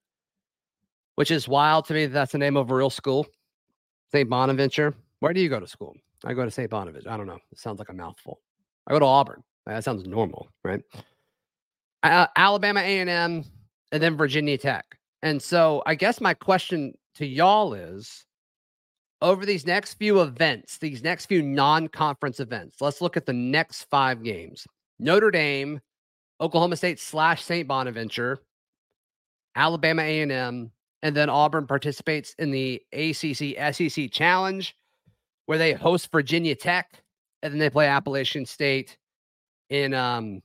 which 1.16 1.32
is 1.32 1.48
wild 1.48 1.86
to 1.86 1.94
me. 1.94 2.06
That 2.06 2.14
that's 2.14 2.32
the 2.32 2.38
name 2.38 2.58
of 2.58 2.70
a 2.72 2.76
real 2.76 2.90
school, 2.90 3.26
St. 4.12 4.30
Bonaventure. 4.30 4.94
Where 5.20 5.34
do 5.34 5.42
you 5.42 5.50
go 5.50 5.60
to 5.60 5.68
school? 5.68 5.96
I 6.26 6.34
go 6.34 6.46
to 6.46 6.52
St. 6.52 6.70
Bonaventure. 6.70 7.10
I 7.10 7.18
don't 7.18 7.28
know. 7.28 7.40
It 7.52 7.60
sounds 7.60 7.80
like 7.80 7.90
a 7.90 7.94
mouthful. 7.94 8.40
I 8.88 8.94
go 8.94 9.00
to 9.00 9.06
Auburn. 9.06 9.44
That 9.66 9.84
sounds 9.84 10.06
normal, 10.06 10.48
right? 10.64 10.82
Uh, 12.04 12.28
Alabama 12.36 12.80
A&M, 12.80 13.44
and 13.92 14.04
then 14.04 14.18
Virginia 14.18 14.58
Tech. 14.58 14.86
And 15.22 15.42
so 15.42 15.84
I 15.86 15.96
guess 15.96 16.22
my 16.22 16.34
question 16.34 16.94
to 17.16 17.26
y'all 17.26 17.74
is 17.74 18.26
over 19.22 19.46
these 19.46 19.66
next 19.66 19.96
few 19.96 20.22
events, 20.22 20.78
these 20.78 21.04
next 21.04 21.26
few 21.26 21.42
non-conference 21.42 22.40
events, 22.40 22.82
let's 22.82 23.02
look 23.02 23.18
at 23.18 23.26
the 23.26 23.34
next 23.34 23.84
five 23.84 24.24
games. 24.24 24.66
Notre 25.00 25.32
Dame, 25.32 25.82
Oklahoma 26.40 26.78
State 26.78 27.00
slash 27.00 27.44
St. 27.44 27.68
Bonaventure, 27.68 28.40
Alabama 29.56 30.04
A&M, 30.04 30.72
and 31.02 31.16
then 31.16 31.30
Auburn 31.30 31.68
participates 31.68 32.34
in 32.40 32.52
the 32.52 32.82
ACC 32.94 33.74
SEC 33.74 34.12
Challenge, 34.12 34.76
where 35.46 35.58
they 35.58 35.74
host 35.74 36.12
Virginia 36.12 36.56
Tech, 36.56 37.02
and 37.42 37.54
then 37.54 37.60
they 37.60 37.70
play 37.70 37.88
Appalachian 37.88 38.46
State 38.46 38.98
in 39.70 39.94
um 39.94 40.42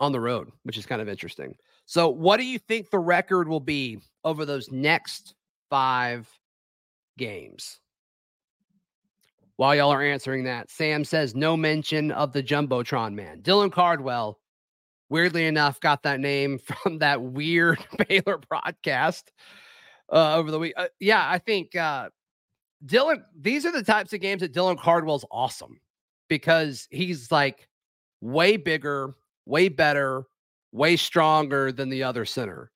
on 0.00 0.12
the 0.12 0.20
road, 0.20 0.50
which 0.64 0.76
is 0.76 0.86
kind 0.86 1.00
of 1.00 1.08
interesting. 1.08 1.54
So, 1.86 2.08
what 2.08 2.38
do 2.38 2.44
you 2.44 2.58
think 2.58 2.90
the 2.90 2.98
record 2.98 3.48
will 3.48 3.60
be 3.60 3.98
over 4.24 4.44
those 4.44 4.70
next 4.70 5.34
five 5.70 6.28
games? 7.18 7.80
While 9.56 9.76
y'all 9.76 9.92
are 9.92 10.02
answering 10.02 10.44
that, 10.44 10.70
Sam 10.70 11.04
says 11.04 11.34
no 11.34 11.56
mention 11.56 12.10
of 12.10 12.32
the 12.32 12.42
Jumbotron 12.42 13.14
man. 13.14 13.40
Dylan 13.40 13.70
Cardwell, 13.70 14.40
weirdly 15.10 15.46
enough, 15.46 15.78
got 15.78 16.02
that 16.02 16.18
name 16.20 16.58
from 16.64 16.98
that 16.98 17.22
weird 17.22 17.78
Baylor 18.08 18.38
broadcast 18.48 19.30
uh, 20.12 20.36
over 20.36 20.50
the 20.50 20.58
week. 20.58 20.74
Uh, 20.76 20.88
yeah, 20.98 21.24
I 21.28 21.38
think 21.38 21.76
uh, 21.76 22.08
Dylan, 22.84 23.22
these 23.38 23.64
are 23.64 23.72
the 23.72 23.82
types 23.82 24.12
of 24.12 24.20
games 24.20 24.40
that 24.40 24.52
Dylan 24.52 24.78
Cardwell's 24.78 25.24
awesome 25.30 25.80
because 26.28 26.88
he's 26.90 27.30
like 27.30 27.68
way 28.20 28.56
bigger, 28.56 29.14
way 29.46 29.68
better, 29.68 30.24
way 30.72 30.96
stronger 30.96 31.70
than 31.70 31.90
the 31.90 32.02
other 32.02 32.24
center. 32.24 32.72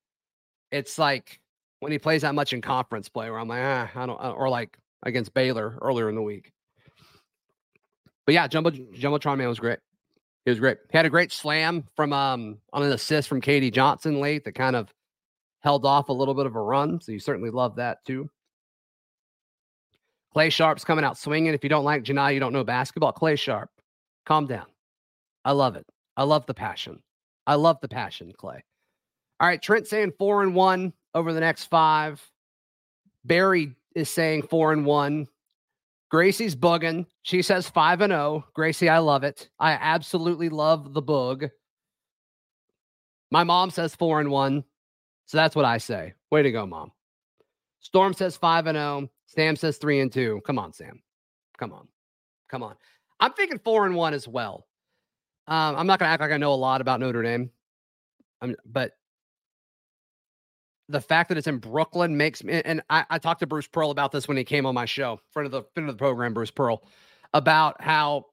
It's 0.71 0.97
like 0.97 1.41
when 1.81 1.91
he 1.91 1.99
plays 1.99 2.23
that 2.23 2.35
much 2.35 2.53
in 2.53 2.61
conference 2.61 3.09
play 3.09 3.31
where 3.31 3.41
I'm 3.41 3.49
like, 3.49 3.62
ah, 3.62 3.91
I 3.95 4.07
don't, 4.07 4.21
or 4.21 4.49
like 4.49 4.79
against 5.03 5.35
Baylor 5.35 5.79
earlier 5.83 6.09
in 6.09 6.14
the 6.14 6.23
week. 6.23 6.53
But 8.29 8.35
yeah, 8.35 8.47
Jumbo 8.47 8.69
Jumbotron 8.69 9.38
man 9.38 9.49
was 9.49 9.59
great. 9.59 9.79
He 10.45 10.51
was 10.51 10.61
great. 10.61 10.77
He 10.93 10.99
had 10.99 11.07
a 11.07 11.09
great 11.09 11.33
slam 11.33 11.88
from 11.97 12.12
um 12.12 12.59
on 12.75 12.83
an 12.83 12.93
assist 12.93 13.27
from 13.27 13.41
KD 13.41 13.73
Johnson 13.73 14.21
late 14.21 14.45
that 14.45 14.53
kind 14.53 14.77
of 14.77 14.93
held 15.61 15.87
off 15.87 16.11
a 16.11 16.12
little 16.12 16.35
bit 16.35 16.45
of 16.45 16.55
a 16.55 16.61
run. 16.61 17.01
So 17.01 17.11
you 17.11 17.21
certainly 17.21 17.49
love 17.49 17.77
that 17.77 18.05
too. 18.05 18.29
Clay 20.35 20.51
Sharp's 20.51 20.85
coming 20.85 21.07
out 21.07 21.17
swinging. 21.17 21.55
If 21.55 21.64
you 21.64 21.71
don't 21.71 21.87
like 21.87 22.03
Johni, 22.03 22.35
you 22.35 22.38
don't 22.38 22.53
know 22.53 22.64
basketball. 22.64 23.12
Clay 23.12 23.35
Sharp, 23.35 23.71
calm 24.27 24.47
down. 24.47 24.67
I 25.47 25.53
love 25.53 25.75
it. 25.75 25.87
I 26.14 26.25
love 26.25 26.45
the 26.45 26.53
passion. 26.53 27.01
I 27.47 27.55
love 27.55 27.79
the 27.81 27.88
passion, 27.88 28.35
Clay. 28.37 28.62
All 29.41 29.49
right, 29.49 29.62
Trent 29.62 29.87
saying 29.87 30.12
four 30.19 30.43
and 30.43 30.55
one 30.55 30.93
over 31.14 31.33
the 31.33 31.41
next 31.41 31.64
five. 31.64 32.23
Barry 33.25 33.73
is 33.95 34.11
saying 34.11 34.43
four 34.43 34.75
and 34.75 34.85
one. 34.85 35.29
Gracie's 36.11 36.57
bugging. 36.57 37.07
She 37.23 37.42
says 37.42 37.68
5 37.68 38.01
and 38.01 38.12
0. 38.12 38.44
Gracie, 38.55 38.88
I 38.88 38.99
love 38.99 39.25
it. 39.25 39.49
I 39.59 39.73
absolutely 39.73 40.49
love 40.49 40.94
the 40.94 41.03
bug. 41.03 41.47
My 43.31 43.44
mom 43.44 43.71
says 43.71 43.94
4 43.94 44.21
and 44.21 44.31
1. 44.31 44.64
So 45.27 45.37
that's 45.37 45.55
what 45.55 45.66
I 45.66 45.79
say. 45.79 46.14
Way 46.31 46.42
to 46.42 46.51
go, 46.51 46.66
mom. 46.66 46.92
Storm 47.81 48.14
says 48.14 48.37
5 48.37 48.66
and 48.68 48.77
0. 48.77 49.11
Sam 49.27 49.57
says 49.57 49.77
3 49.77 50.01
and 50.01 50.12
2. 50.12 50.40
Come 50.47 50.59
on, 50.59 50.73
Sam. 50.73 51.03
Come 51.59 51.73
on. 51.73 51.87
Come 52.49 52.62
on. 52.62 52.75
I'm 53.21 53.33
thinking 53.35 53.59
4 53.59 53.87
and 53.87 53.94
1 53.94 54.14
as 54.14 54.27
well. 54.27 54.66
Um, 55.47 55.77
I'm 55.77 55.87
not 55.87 55.99
going 55.99 56.09
to 56.09 56.12
act 56.12 56.23
like 56.23 56.31
I 56.31 56.37
know 56.38 56.53
a 56.53 56.55
lot 56.55 56.81
about 56.81 57.01
Notre 57.01 57.23
Dame. 57.23 57.51
I'm, 58.40 58.57
but 58.64 58.92
the 60.88 61.01
fact 61.01 61.29
that 61.29 61.38
it's 61.38 61.46
in 61.46 61.59
Brooklyn 61.59 62.16
makes 62.16 62.42
me 62.42 62.62
and 62.64 62.81
I, 62.88 63.05
I, 63.11 63.18
talked 63.18 63.40
to 63.40 63.46
Bruce 63.46 63.66
Pearl 63.66 63.90
about 63.90 64.11
this 64.11 64.27
when 64.27 64.37
he 64.37 64.44
came 64.44 64.64
on 64.66 64.74
my 64.74 64.87
show, 64.87 65.20
friend 65.33 65.46
of 65.46 65.53
the 65.53 65.62
friend 65.74 65.88
of 65.88 65.94
the 65.94 65.98
program, 65.98 66.33
Bruce 66.33 66.51
Pearl, 66.51 66.83
about 67.35 67.81
how 67.83 68.27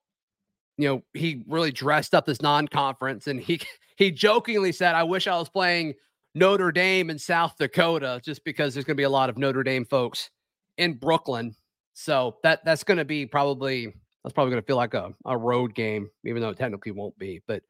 you 0.77 0.87
know 0.87 1.03
he 1.13 1.43
really 1.47 1.71
dressed 1.71 2.15
up 2.15 2.25
this 2.25 2.41
non-conference 2.41 3.27
and 3.27 3.39
he 3.39 3.59
he 3.97 4.11
jokingly 4.11 4.71
said, 4.71 4.95
I 4.95 5.03
wish 5.03 5.27
I 5.27 5.37
was 5.37 5.49
playing 5.49 5.95
Notre 6.33 6.71
Dame 6.71 7.09
in 7.09 7.19
South 7.19 7.55
Dakota 7.59 8.21
just 8.23 8.43
because 8.45 8.73
there's 8.73 8.85
gonna 8.85 8.95
be 8.95 9.03
a 9.03 9.09
lot 9.09 9.29
of 9.29 9.37
Notre 9.37 9.63
Dame 9.63 9.85
folks 9.85 10.29
in 10.77 10.93
Brooklyn. 10.93 11.55
So 11.93 12.37
that 12.43 12.63
that's 12.63 12.83
gonna 12.83 13.05
be 13.05 13.25
probably 13.25 13.93
that's 14.23 14.33
probably 14.33 14.51
gonna 14.51 14.61
feel 14.61 14.77
like 14.77 14.93
a, 14.93 15.13
a 15.25 15.37
road 15.37 15.75
game, 15.75 16.09
even 16.23 16.41
though 16.41 16.49
it 16.49 16.57
technically 16.57 16.93
won't 16.93 17.17
be. 17.19 17.41
But 17.47 17.63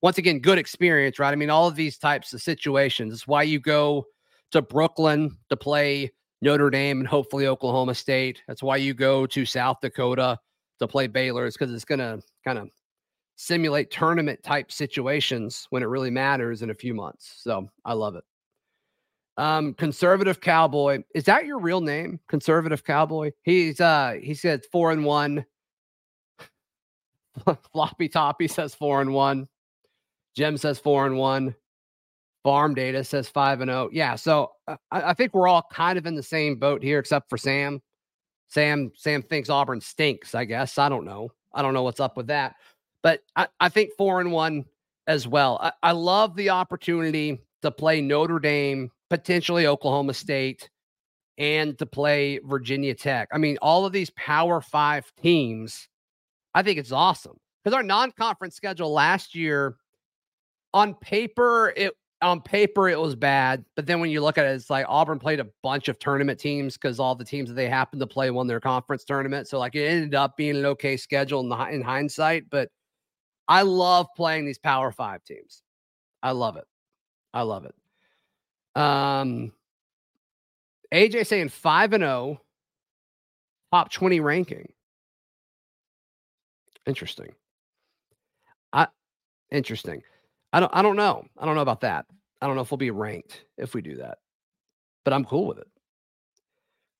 once 0.00 0.18
again, 0.18 0.38
good 0.38 0.58
experience, 0.58 1.18
right? 1.18 1.32
I 1.32 1.36
mean, 1.36 1.50
all 1.50 1.66
of 1.66 1.74
these 1.74 1.98
types 1.98 2.32
of 2.32 2.40
situations. 2.40 3.12
It's 3.12 3.26
why 3.26 3.42
you 3.42 3.58
go 3.58 4.06
to 4.52 4.62
Brooklyn 4.62 5.36
to 5.50 5.56
play 5.56 6.10
Notre 6.40 6.70
Dame 6.70 7.00
and 7.00 7.08
hopefully 7.08 7.46
Oklahoma 7.46 7.94
State. 7.94 8.42
That's 8.46 8.62
why 8.62 8.76
you 8.76 8.94
go 8.94 9.26
to 9.26 9.44
South 9.44 9.78
Dakota 9.82 10.38
to 10.78 10.86
play 10.86 11.06
Baylor, 11.06 11.46
is 11.46 11.56
because 11.56 11.74
it's 11.74 11.84
going 11.84 11.98
to 11.98 12.20
kind 12.44 12.58
of 12.58 12.70
simulate 13.36 13.90
tournament 13.90 14.42
type 14.42 14.70
situations 14.70 15.66
when 15.70 15.82
it 15.82 15.86
really 15.86 16.10
matters 16.10 16.62
in 16.62 16.70
a 16.70 16.74
few 16.74 16.94
months. 16.94 17.40
So 17.42 17.68
I 17.84 17.92
love 17.94 18.16
it. 18.16 18.24
Um, 19.36 19.74
conservative 19.74 20.40
cowboy. 20.40 21.04
Is 21.14 21.24
that 21.24 21.46
your 21.46 21.60
real 21.60 21.80
name? 21.80 22.18
Conservative 22.28 22.84
cowboy. 22.84 23.30
He's 23.42 23.80
uh 23.80 24.16
he 24.20 24.34
said 24.34 24.64
four 24.72 24.90
and 24.90 25.04
one. 25.04 25.44
Floppy 27.72 28.08
Toppy 28.08 28.48
says 28.48 28.74
four 28.74 29.00
and 29.00 29.12
one. 29.12 29.46
Jim 30.34 30.56
says 30.56 30.80
four 30.80 31.06
and 31.06 31.16
one. 31.16 31.54
Farm 32.48 32.72
data 32.72 33.04
says 33.04 33.28
five 33.28 33.60
and 33.60 33.70
oh. 33.70 33.90
Yeah, 33.92 34.14
so 34.14 34.52
uh, 34.66 34.76
I, 34.90 35.10
I 35.10 35.12
think 35.12 35.34
we're 35.34 35.48
all 35.48 35.66
kind 35.70 35.98
of 35.98 36.06
in 36.06 36.14
the 36.14 36.22
same 36.22 36.56
boat 36.56 36.82
here, 36.82 36.98
except 36.98 37.28
for 37.28 37.36
Sam. 37.36 37.82
Sam 38.48 38.90
Sam 38.94 39.20
thinks 39.20 39.50
Auburn 39.50 39.82
stinks. 39.82 40.34
I 40.34 40.46
guess 40.46 40.78
I 40.78 40.88
don't 40.88 41.04
know. 41.04 41.30
I 41.52 41.60
don't 41.60 41.74
know 41.74 41.82
what's 41.82 42.00
up 42.00 42.16
with 42.16 42.28
that, 42.28 42.54
but 43.02 43.20
I, 43.36 43.48
I 43.60 43.68
think 43.68 43.90
four 43.98 44.22
and 44.22 44.32
one 44.32 44.64
as 45.06 45.28
well. 45.28 45.58
I, 45.60 45.72
I 45.82 45.92
love 45.92 46.36
the 46.36 46.48
opportunity 46.48 47.38
to 47.60 47.70
play 47.70 48.00
Notre 48.00 48.38
Dame 48.38 48.90
potentially 49.10 49.66
Oklahoma 49.66 50.14
State, 50.14 50.70
and 51.36 51.78
to 51.78 51.84
play 51.84 52.40
Virginia 52.46 52.94
Tech. 52.94 53.28
I 53.30 53.36
mean, 53.36 53.58
all 53.60 53.84
of 53.84 53.92
these 53.92 54.08
Power 54.16 54.62
Five 54.62 55.12
teams, 55.20 55.86
I 56.54 56.62
think 56.62 56.78
it's 56.78 56.92
awesome 56.92 57.36
because 57.62 57.76
our 57.76 57.82
non-conference 57.82 58.56
schedule 58.56 58.90
last 58.90 59.34
year, 59.34 59.76
on 60.72 60.94
paper, 60.94 61.74
it 61.76 61.92
on 62.20 62.40
paper 62.40 62.88
it 62.88 62.98
was 62.98 63.14
bad, 63.14 63.64
but 63.76 63.86
then 63.86 64.00
when 64.00 64.10
you 64.10 64.20
look 64.20 64.38
at 64.38 64.46
it, 64.46 64.50
it's 64.50 64.70
like 64.70 64.86
Auburn 64.88 65.18
played 65.18 65.40
a 65.40 65.46
bunch 65.62 65.88
of 65.88 65.98
tournament 65.98 66.38
teams 66.38 66.74
because 66.76 66.98
all 66.98 67.14
the 67.14 67.24
teams 67.24 67.48
that 67.48 67.54
they 67.54 67.68
happened 67.68 68.00
to 68.00 68.06
play 68.06 68.30
won 68.30 68.46
their 68.46 68.60
conference 68.60 69.04
tournament. 69.04 69.46
So 69.46 69.58
like 69.58 69.76
it 69.76 69.86
ended 69.86 70.14
up 70.14 70.36
being 70.36 70.56
an 70.56 70.66
okay 70.66 70.96
schedule 70.96 71.40
in, 71.40 71.48
the, 71.48 71.56
in 71.68 71.82
hindsight, 71.82 72.50
but 72.50 72.70
I 73.46 73.62
love 73.62 74.08
playing 74.16 74.46
these 74.46 74.58
Power 74.58 74.90
Five 74.90 75.22
teams. 75.24 75.62
I 76.22 76.32
love 76.32 76.56
it. 76.56 76.64
I 77.32 77.42
love 77.42 77.64
it. 77.64 78.80
Um, 78.80 79.52
AJ 80.92 81.26
saying 81.26 81.50
five 81.50 81.92
and 81.92 82.02
zero, 82.02 82.12
oh, 82.12 82.40
top 83.72 83.92
twenty 83.92 84.20
ranking. 84.20 84.72
Interesting. 86.86 87.32
I 88.72 88.88
interesting. 89.50 90.02
I 90.52 90.60
don't. 90.60 90.70
I 90.74 90.82
don't 90.82 90.96
know. 90.96 91.24
I 91.38 91.46
don't 91.46 91.54
know 91.54 91.62
about 91.62 91.82
that. 91.82 92.06
I 92.40 92.46
don't 92.46 92.56
know 92.56 92.62
if 92.62 92.70
we'll 92.70 92.78
be 92.78 92.90
ranked 92.90 93.44
if 93.56 93.74
we 93.74 93.82
do 93.82 93.96
that, 93.96 94.18
but 95.04 95.12
I'm 95.12 95.24
cool 95.24 95.46
with 95.46 95.58
it. 95.58 95.68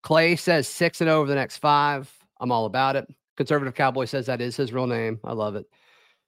Clay 0.02 0.36
says 0.36 0.68
six 0.68 1.00
and 1.00 1.08
zero 1.08 1.18
oh 1.18 1.20
over 1.20 1.28
the 1.28 1.34
next 1.34 1.58
five. 1.58 2.12
I'm 2.40 2.52
all 2.52 2.66
about 2.66 2.96
it. 2.96 3.08
Conservative 3.36 3.74
Cowboy 3.74 4.04
says 4.04 4.26
that 4.26 4.40
is 4.40 4.56
his 4.56 4.72
real 4.72 4.86
name. 4.86 5.20
I 5.24 5.32
love 5.32 5.54
it. 5.56 5.66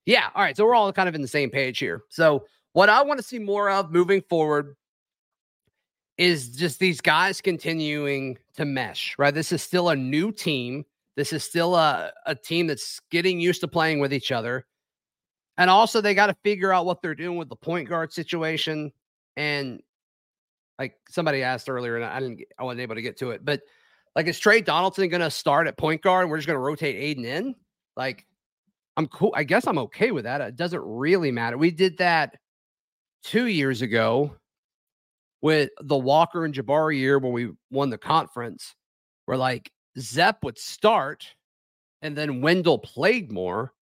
Yeah. 0.06 0.28
All 0.34 0.42
right. 0.42 0.56
So 0.56 0.64
we're 0.64 0.74
all 0.74 0.92
kind 0.92 1.08
of 1.08 1.14
in 1.14 1.22
the 1.22 1.28
same 1.28 1.50
page 1.50 1.78
here. 1.78 2.02
So 2.08 2.46
what 2.72 2.88
I 2.88 3.02
want 3.02 3.18
to 3.18 3.24
see 3.24 3.38
more 3.38 3.70
of 3.70 3.90
moving 3.90 4.22
forward 4.22 4.76
is 6.18 6.50
just 6.50 6.78
these 6.78 7.00
guys 7.00 7.40
continuing 7.40 8.38
to 8.54 8.64
mesh, 8.64 9.14
right? 9.18 9.34
This 9.34 9.52
is 9.52 9.62
still 9.62 9.88
a 9.88 9.96
new 9.96 10.32
team. 10.32 10.84
This 11.16 11.32
is 11.32 11.42
still 11.42 11.74
a, 11.74 12.12
a 12.26 12.34
team 12.34 12.66
that's 12.66 13.00
getting 13.10 13.40
used 13.40 13.60
to 13.62 13.68
playing 13.68 14.00
with 14.00 14.12
each 14.12 14.30
other. 14.30 14.66
And 15.60 15.68
also, 15.68 16.00
they 16.00 16.14
got 16.14 16.28
to 16.28 16.36
figure 16.42 16.72
out 16.72 16.86
what 16.86 17.02
they're 17.02 17.14
doing 17.14 17.36
with 17.36 17.50
the 17.50 17.56
point 17.56 17.86
guard 17.86 18.14
situation. 18.14 18.90
And 19.36 19.82
like 20.78 20.94
somebody 21.10 21.42
asked 21.42 21.68
earlier, 21.68 21.96
and 21.96 22.04
I 22.06 22.18
didn't, 22.18 22.40
I 22.58 22.64
wasn't 22.64 22.80
able 22.80 22.94
to 22.94 23.02
get 23.02 23.18
to 23.18 23.32
it, 23.32 23.44
but 23.44 23.60
like, 24.16 24.26
is 24.26 24.38
Tre 24.38 24.62
Donaldson 24.62 25.10
going 25.10 25.20
to 25.20 25.30
start 25.30 25.66
at 25.66 25.76
point 25.76 26.00
guard 26.00 26.30
we're 26.30 26.38
just 26.38 26.46
going 26.46 26.56
to 26.56 26.60
rotate 26.60 26.96
Aden 26.96 27.26
in? 27.26 27.54
Like, 27.94 28.24
I'm 28.96 29.06
cool. 29.06 29.34
I 29.36 29.44
guess 29.44 29.66
I'm 29.66 29.76
okay 29.78 30.12
with 30.12 30.24
that. 30.24 30.40
It 30.40 30.56
doesn't 30.56 30.82
really 30.82 31.30
matter. 31.30 31.58
We 31.58 31.70
did 31.70 31.98
that 31.98 32.38
two 33.22 33.46
years 33.46 33.82
ago 33.82 34.34
with 35.42 35.68
the 35.82 35.98
Walker 35.98 36.46
and 36.46 36.54
Jabari 36.54 36.96
year 36.96 37.18
when 37.18 37.32
we 37.32 37.50
won 37.70 37.90
the 37.90 37.98
conference, 37.98 38.74
where 39.26 39.36
like 39.36 39.70
Zep 39.98 40.42
would 40.42 40.58
start 40.58 41.26
and 42.00 42.16
then 42.16 42.40
Wendell 42.40 42.78
played 42.78 43.30
more. 43.30 43.74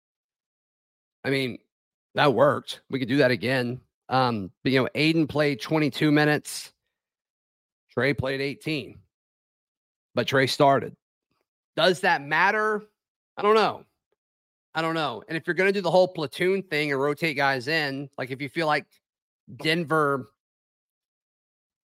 I 1.22 1.28
mean, 1.30 1.58
that 2.16 2.35
worked. 2.35 2.81
We 2.90 2.98
could 2.98 3.09
do 3.09 3.18
that 3.18 3.31
again. 3.31 3.81
Um, 4.09 4.50
but 4.62 4.72
you 4.72 4.83
know, 4.83 4.88
Aden 4.94 5.26
played 5.26 5.61
22 5.61 6.11
minutes, 6.11 6.72
Tre 7.92 8.14
played 8.14 8.40
18, 8.40 8.98
but 10.14 10.26
Tre 10.26 10.46
started. 10.46 10.96
Does 11.76 12.00
that 12.00 12.22
matter? 12.22 12.83
I 13.37 13.42
don't 13.42 13.55
know. 13.55 13.85
I 14.74 14.83
don't 14.83 14.94
know. 14.94 15.22
And 15.29 15.37
if 15.37 15.46
you're 15.46 15.55
going 15.55 15.68
to 15.68 15.72
do 15.72 15.83
the 15.83 15.90
whole 15.90 16.09
platoon 16.09 16.62
thing 16.62 16.90
and 16.90 17.00
rotate 17.00 17.37
guys 17.37 17.68
in, 17.68 18.09
like 18.18 18.31
if 18.31 18.40
you 18.40 18.48
feel 18.48 18.66
like 18.66 18.87
Denver 19.62 20.31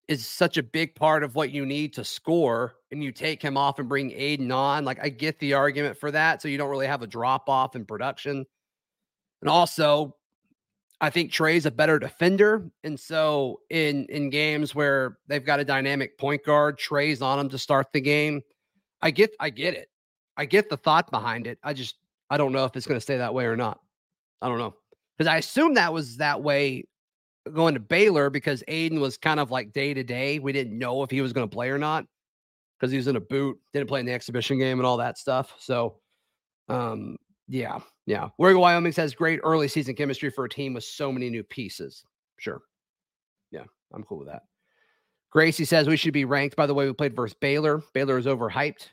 is 0.08 0.28
such 0.28 0.58
a 0.58 0.64
big 0.64 0.96
part 0.96 1.24
of 1.24 1.36
what 1.36 1.52
you 1.52 1.66
need 1.66 1.94
to 1.94 2.04
score 2.04 2.74
and 2.92 3.04
you 3.04 3.12
take 3.12 3.42
him 3.42 3.58
off 3.58 3.78
and 3.78 3.88
bring 3.88 4.12
Aden 4.12 4.52
on. 4.52 4.84
Like 4.86 5.00
I 5.02 5.10
get 5.10 5.40
the 5.40 5.54
argument 5.54 5.98
for 5.98 6.10
that. 6.12 6.42
So 6.42 6.48
you 6.48 6.58
don't 6.58 6.70
really 6.70 6.88
have 6.88 7.04
a 7.04 7.08
drop 7.08 7.48
off 7.48 7.76
in 7.76 7.86
production. 7.86 8.46
And 9.42 9.50
also, 9.50 10.16
I 11.02 11.10
think 11.10 11.32
Tre's 11.32 11.66
a 11.66 11.72
better 11.72 11.98
defender. 11.98 12.70
And 12.84 13.00
so 13.00 13.62
in 13.70 14.06
in 14.08 14.30
games 14.30 14.76
where 14.76 15.18
they've 15.28 15.46
got 15.46 15.60
a 15.60 15.66
dynamic 15.66 16.18
point 16.18 16.44
guard, 16.44 16.78
Tre's 16.78 17.22
on 17.22 17.40
him 17.40 17.50
to 17.50 17.58
start 17.58 17.88
the 17.94 18.02
game. 18.02 18.42
I 19.02 19.12
get 19.12 19.32
I 19.40 19.50
get 19.50 19.74
it. 19.74 19.90
I 20.36 20.46
get 20.46 20.70
the 20.70 20.78
thought 20.78 21.10
behind 21.12 21.48
it. 21.48 21.58
I 21.64 21.74
just 21.74 21.96
I 22.30 22.38
don't 22.38 22.52
know 22.52 22.66
if 22.66 22.76
it's 22.76 22.86
going 22.86 22.98
to 22.98 23.02
stay 23.02 23.18
that 23.18 23.34
way 23.34 23.46
or 23.46 23.56
not. 23.56 23.80
I 24.42 24.48
don't 24.48 24.58
know. 24.58 24.76
Because 25.18 25.30
I 25.30 25.38
assume 25.38 25.74
that 25.76 25.94
was 25.94 26.18
that 26.18 26.42
way 26.42 26.86
going 27.54 27.74
to 27.74 27.80
Baylor 27.80 28.30
because 28.30 28.64
Aden 28.68 29.00
was 29.00 29.18
kind 29.18 29.40
of 29.40 29.52
like 29.52 29.74
day 29.74 29.94
to 29.94 30.04
day. 30.04 30.40
We 30.40 30.52
didn't 30.52 30.78
know 30.78 31.04
if 31.04 31.12
he 31.12 31.22
was 31.22 31.34
going 31.34 31.50
to 31.50 31.54
play 31.54 31.70
or 31.70 31.78
not 31.78 32.06
because 32.80 32.92
he 32.92 32.98
was 32.98 33.08
in 33.08 33.16
a 33.16 33.22
boot, 33.22 33.58
didn't 33.74 33.88
play 33.88 34.00
in 34.00 34.06
the 34.06 34.14
exhibition 34.14 34.58
game 34.60 34.80
and 34.80 34.86
all 34.86 34.98
that 34.98 35.18
stuff. 35.18 35.54
So, 35.60 35.98
um, 36.70 37.18
yeah, 37.50 37.80
yeah. 38.06 38.30
Warrior 38.38 38.60
Wyoming 38.60 38.94
says 38.94 39.14
great 39.14 39.42
early 39.44 39.68
season 39.68 39.96
chemistry 39.96 40.30
for 40.30 40.46
a 40.46 40.50
team 40.50 40.74
with 40.74 40.86
so 40.86 41.12
many 41.12 41.30
new 41.30 41.44
pieces. 41.44 42.04
Sure. 42.38 42.62
Yeah, 43.52 43.66
I'm 43.94 44.04
cool 44.04 44.20
with 44.20 44.28
that. 44.28 44.44
Gracie 45.32 45.66
says 45.66 45.88
we 45.88 45.98
should 45.98 46.14
be 46.14 46.26
ranked 46.26 46.56
by 46.56 46.66
the 46.66 46.74
way 46.74 46.86
we 46.86 46.94
played 46.94 47.16
versus 47.16 47.36
Baylor. 47.42 47.82
Baylor 47.94 48.18
is 48.18 48.26
overhyped. 48.26 48.88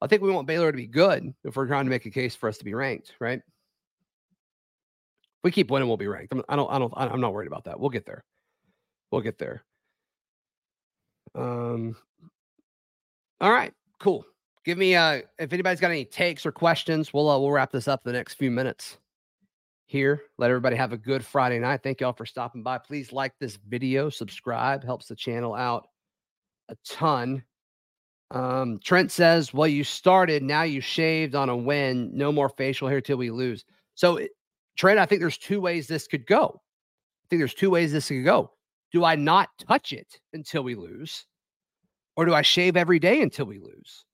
I 0.00 0.06
think 0.06 0.22
we 0.22 0.30
want 0.30 0.46
Baylor 0.46 0.70
to 0.70 0.76
be 0.76 0.86
good 0.86 1.34
if 1.42 1.56
we're 1.56 1.66
trying 1.66 1.86
to 1.86 1.90
make 1.90 2.06
a 2.06 2.10
case 2.10 2.36
for 2.36 2.48
us 2.48 2.58
to 2.58 2.64
be 2.64 2.74
ranked, 2.74 3.14
right? 3.18 3.42
we 5.44 5.50
keep 5.50 5.70
winning, 5.70 5.88
we'll 5.88 5.96
be 5.96 6.08
ranked. 6.08 6.32
I'm, 6.32 6.42
I 6.48 6.56
don't, 6.56 6.70
I 6.70 6.78
don't, 6.78 6.92
I'm 6.96 7.20
not 7.20 7.32
worried 7.32 7.46
about 7.46 7.64
that. 7.64 7.78
We'll 7.78 7.90
get 7.90 8.06
there. 8.06 8.24
We'll 9.10 9.22
get 9.22 9.38
there. 9.38 9.64
Um. 11.34 11.96
All 13.40 13.52
right, 13.52 13.72
cool. 14.00 14.24
Give 14.68 14.76
me 14.76 14.94
uh 14.96 15.22
if 15.38 15.54
anybody's 15.54 15.80
got 15.80 15.92
any 15.92 16.04
takes 16.04 16.44
or 16.44 16.52
questions, 16.52 17.14
we'll 17.14 17.30
uh, 17.30 17.38
we'll 17.38 17.50
wrap 17.52 17.72
this 17.72 17.88
up 17.88 18.04
the 18.04 18.12
next 18.12 18.34
few 18.34 18.50
minutes 18.50 18.98
here. 19.86 20.24
Let 20.36 20.50
everybody 20.50 20.76
have 20.76 20.92
a 20.92 20.98
good 20.98 21.24
Friday 21.24 21.58
night. 21.58 21.80
Thank 21.82 22.02
y'all 22.02 22.12
for 22.12 22.26
stopping 22.26 22.62
by. 22.62 22.76
Please 22.76 23.10
like 23.10 23.32
this 23.40 23.56
video, 23.66 24.10
subscribe, 24.10 24.84
helps 24.84 25.06
the 25.06 25.16
channel 25.16 25.54
out 25.54 25.88
a 26.68 26.76
ton. 26.84 27.42
Um, 28.30 28.78
Trent 28.84 29.10
says, 29.10 29.54
Well, 29.54 29.68
you 29.68 29.84
started, 29.84 30.42
now 30.42 30.64
you 30.64 30.82
shaved 30.82 31.34
on 31.34 31.48
a 31.48 31.56
win. 31.56 32.10
No 32.12 32.30
more 32.30 32.50
facial 32.50 32.88
hair 32.88 33.00
till 33.00 33.16
we 33.16 33.30
lose. 33.30 33.64
So 33.94 34.18
it, 34.18 34.32
Trent, 34.76 34.98
I 34.98 35.06
think 35.06 35.22
there's 35.22 35.38
two 35.38 35.62
ways 35.62 35.86
this 35.86 36.06
could 36.06 36.26
go. 36.26 36.60
I 37.24 37.26
think 37.30 37.40
there's 37.40 37.54
two 37.54 37.70
ways 37.70 37.90
this 37.90 38.08
could 38.08 38.22
go. 38.22 38.50
Do 38.92 39.02
I 39.02 39.14
not 39.14 39.48
touch 39.66 39.94
it 39.94 40.20
until 40.34 40.62
we 40.62 40.74
lose? 40.74 41.24
Or 42.16 42.26
do 42.26 42.34
I 42.34 42.42
shave 42.42 42.76
every 42.76 42.98
day 42.98 43.22
until 43.22 43.46
we 43.46 43.60
lose? 43.60 44.04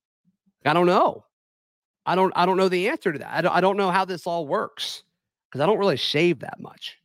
I 0.65 0.73
don't 0.73 0.87
know. 0.87 1.25
I 2.07 2.15
don't 2.15 2.33
I 2.37 2.47
don't 2.47 2.57
know 2.57 2.69
the 2.69 2.89
answer 2.89 3.13
to 3.13 3.19
that. 3.19 3.33
I 3.33 3.41
don't, 3.41 3.53
I 3.53 3.61
don't 3.61 3.77
know 3.77 3.91
how 3.91 4.05
this 4.05 4.27
all 4.27 4.47
works 4.47 5.03
because 5.49 5.61
I 5.61 5.67
don't 5.67 5.79
really 5.79 5.97
shave 5.97 6.41
that 6.41 6.61
much. 6.61 6.99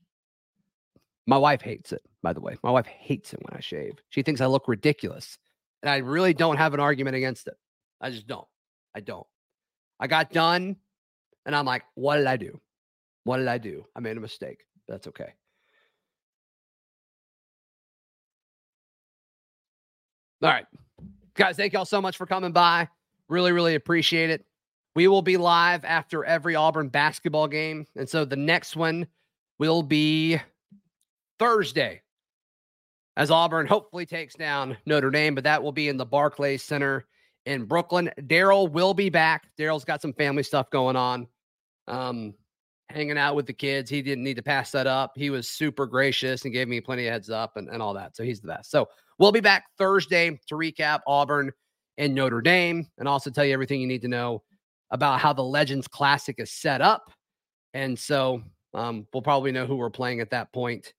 My 1.28 1.38
wife 1.38 1.62
hates 1.62 1.92
it, 1.92 2.02
by 2.24 2.34
the 2.34 2.42
way. 2.42 2.58
My 2.64 2.72
wife 2.72 2.88
hates 2.88 3.34
it 3.34 3.40
when 3.44 3.56
I 3.56 3.62
shave. 3.62 4.02
She 4.10 4.24
thinks 4.24 4.42
I 4.42 4.48
look 4.48 4.68
ridiculous. 4.68 5.38
And 5.82 5.90
I 5.90 5.98
really 5.98 6.34
don't 6.34 6.58
have 6.58 6.74
an 6.74 6.80
argument 6.80 7.16
against 7.16 7.48
it. 7.48 7.56
I 8.02 8.10
just 8.10 8.28
don't. 8.28 8.48
I 8.96 9.00
don't. 9.00 9.28
I 10.00 10.08
got 10.08 10.32
done 10.32 10.76
and 11.46 11.56
I'm 11.56 11.66
like, 11.66 11.84
what 11.96 12.18
did 12.18 12.28
I 12.28 12.38
do? 12.38 12.60
What 13.24 13.38
did 13.38 13.48
I 13.48 13.58
do? 13.58 13.86
I 13.96 14.00
made 14.00 14.18
a 14.18 14.20
mistake. 14.20 14.66
That's 14.88 15.08
okay. 15.08 15.34
All 20.42 20.50
right. 20.50 20.66
Guys, 21.36 21.56
thank 21.56 21.74
y'all 21.74 21.86
so 21.86 22.02
much 22.02 22.18
for 22.18 22.26
coming 22.26 22.52
by. 22.52 22.88
Really, 23.30 23.52
really 23.52 23.76
appreciate 23.76 24.30
it. 24.30 24.46
We 24.96 25.08
will 25.08 25.22
be 25.22 25.38
live 25.38 25.86
after 25.86 26.26
every 26.26 26.56
Auburn 26.56 26.90
basketball 26.90 27.48
game. 27.48 27.86
And 27.96 28.10
so 28.10 28.26
the 28.26 28.36
next 28.36 28.76
one 28.76 29.08
will 29.60 29.84
be 29.84 30.40
Thursday 31.38 32.02
as 33.16 33.32
Auburn 33.32 33.68
hopefully 33.68 34.06
takes 34.06 34.36
down 34.36 34.78
Notre 34.86 35.12
Dame, 35.12 35.36
but 35.36 35.44
that 35.44 35.62
will 35.62 35.72
be 35.72 35.90
in 35.90 35.98
the 35.98 36.06
Barclays 36.06 36.64
Center 36.64 37.06
in 37.46 37.66
Brooklyn. 37.66 38.10
Daryl 38.22 38.72
will 38.72 38.94
be 38.94 39.10
back. 39.10 39.48
Daryl's 39.58 39.86
got 39.86 40.02
some 40.02 40.14
family 40.14 40.44
stuff 40.44 40.70
going 40.70 40.96
on. 40.96 41.28
Um, 41.88 42.34
hanging 42.90 43.18
out 43.18 43.36
with 43.36 43.46
the 43.46 43.54
kids. 43.54 43.90
He 43.90 44.02
didn't 44.02 44.24
need 44.24 44.38
to 44.38 44.44
pass 44.44 44.72
that 44.72 44.88
up. 44.88 45.14
He 45.16 45.30
was 45.30 45.48
super 45.48 45.86
gracious 45.86 46.46
and 46.46 46.54
gave 46.54 46.68
me 46.68 46.82
plenty 46.82 47.08
of 47.08 47.14
heads 47.14 47.30
up 47.30 47.58
and, 47.58 47.70
and 47.70 47.82
all 47.82 47.94
that. 47.94 48.16
So 48.16 48.24
he's 48.24 48.42
the 48.42 48.48
best. 48.48 48.72
So 48.72 48.90
we'll 49.20 49.32
be 49.32 49.42
back 49.42 49.66
Thursday 49.78 50.40
to 50.48 50.56
recap 50.56 51.02
Auburn 51.06 51.52
and 52.00 52.16
Notre 52.16 52.42
Dame 52.42 52.88
and 52.98 53.08
also 53.08 53.30
tell 53.30 53.46
you 53.46 53.54
everything 53.54 53.82
you 53.82 53.88
need 53.88 54.02
to 54.02 54.08
know 54.08 54.42
about 54.90 55.20
how 55.20 55.34
the 55.34 55.44
Legends 55.44 55.88
Classic 55.88 56.36
is 56.40 56.52
set 56.52 56.82
up. 56.82 57.12
And 57.76 58.00
so 58.00 58.42
um, 58.74 59.06
we'll 59.14 59.22
probably 59.22 59.52
know 59.52 59.68
who 59.68 59.76
we're 59.76 59.92
playing 59.92 60.22
at 60.22 60.32
that 60.32 60.52
point 60.52 60.94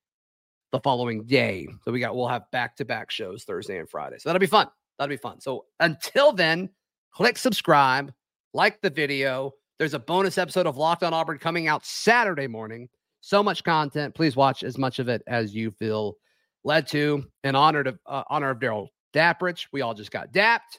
the 0.71 0.79
following 0.81 1.25
day. 1.25 1.67
So 1.85 1.91
we 1.91 1.99
got 1.99 2.15
we'll 2.15 2.29
have 2.29 2.49
back 2.53 2.77
to 2.77 2.85
back 2.85 3.11
shows 3.11 3.43
Thursday 3.43 3.79
and 3.79 3.89
Friday. 3.89 4.19
So 4.19 4.29
that'll 4.29 4.39
be 4.39 4.47
fun. 4.47 4.69
That'll 4.99 5.11
be 5.11 5.17
fun. 5.17 5.41
So 5.41 5.65
until 5.81 6.33
then, 6.33 6.69
click 7.13 7.39
subscribe, 7.39 8.13
like 8.53 8.81
the 8.83 8.91
video. 8.91 9.53
There's 9.79 9.95
a 9.95 9.99
bonus 9.99 10.37
episode 10.37 10.67
of 10.67 10.77
Locked 10.77 11.03
on 11.03 11.15
Auburn 11.15 11.39
coming 11.39 11.67
out 11.67 11.85
Saturday 11.87 12.47
morning. 12.47 12.89
So 13.23 13.43
much 13.43 13.65
content. 13.65 14.15
Please 14.15 14.37
watch 14.37 14.63
as 14.63 14.77
much 14.77 14.99
of 14.99 15.09
it 15.09 15.23
as 15.27 15.55
you 15.55 15.71
feel 15.71 16.17
led 16.63 16.87
to. 16.89 17.25
In 17.43 17.57
honor 17.57 17.81
of 17.81 17.99
uh, 18.07 18.23
honor 18.29 18.51
of 18.51 18.59
Daryl 18.59 18.89
Daprich, 19.15 19.67
we 19.73 19.81
all 19.81 19.95
just 19.95 20.11
got 20.11 20.33
dapped. 20.33 20.79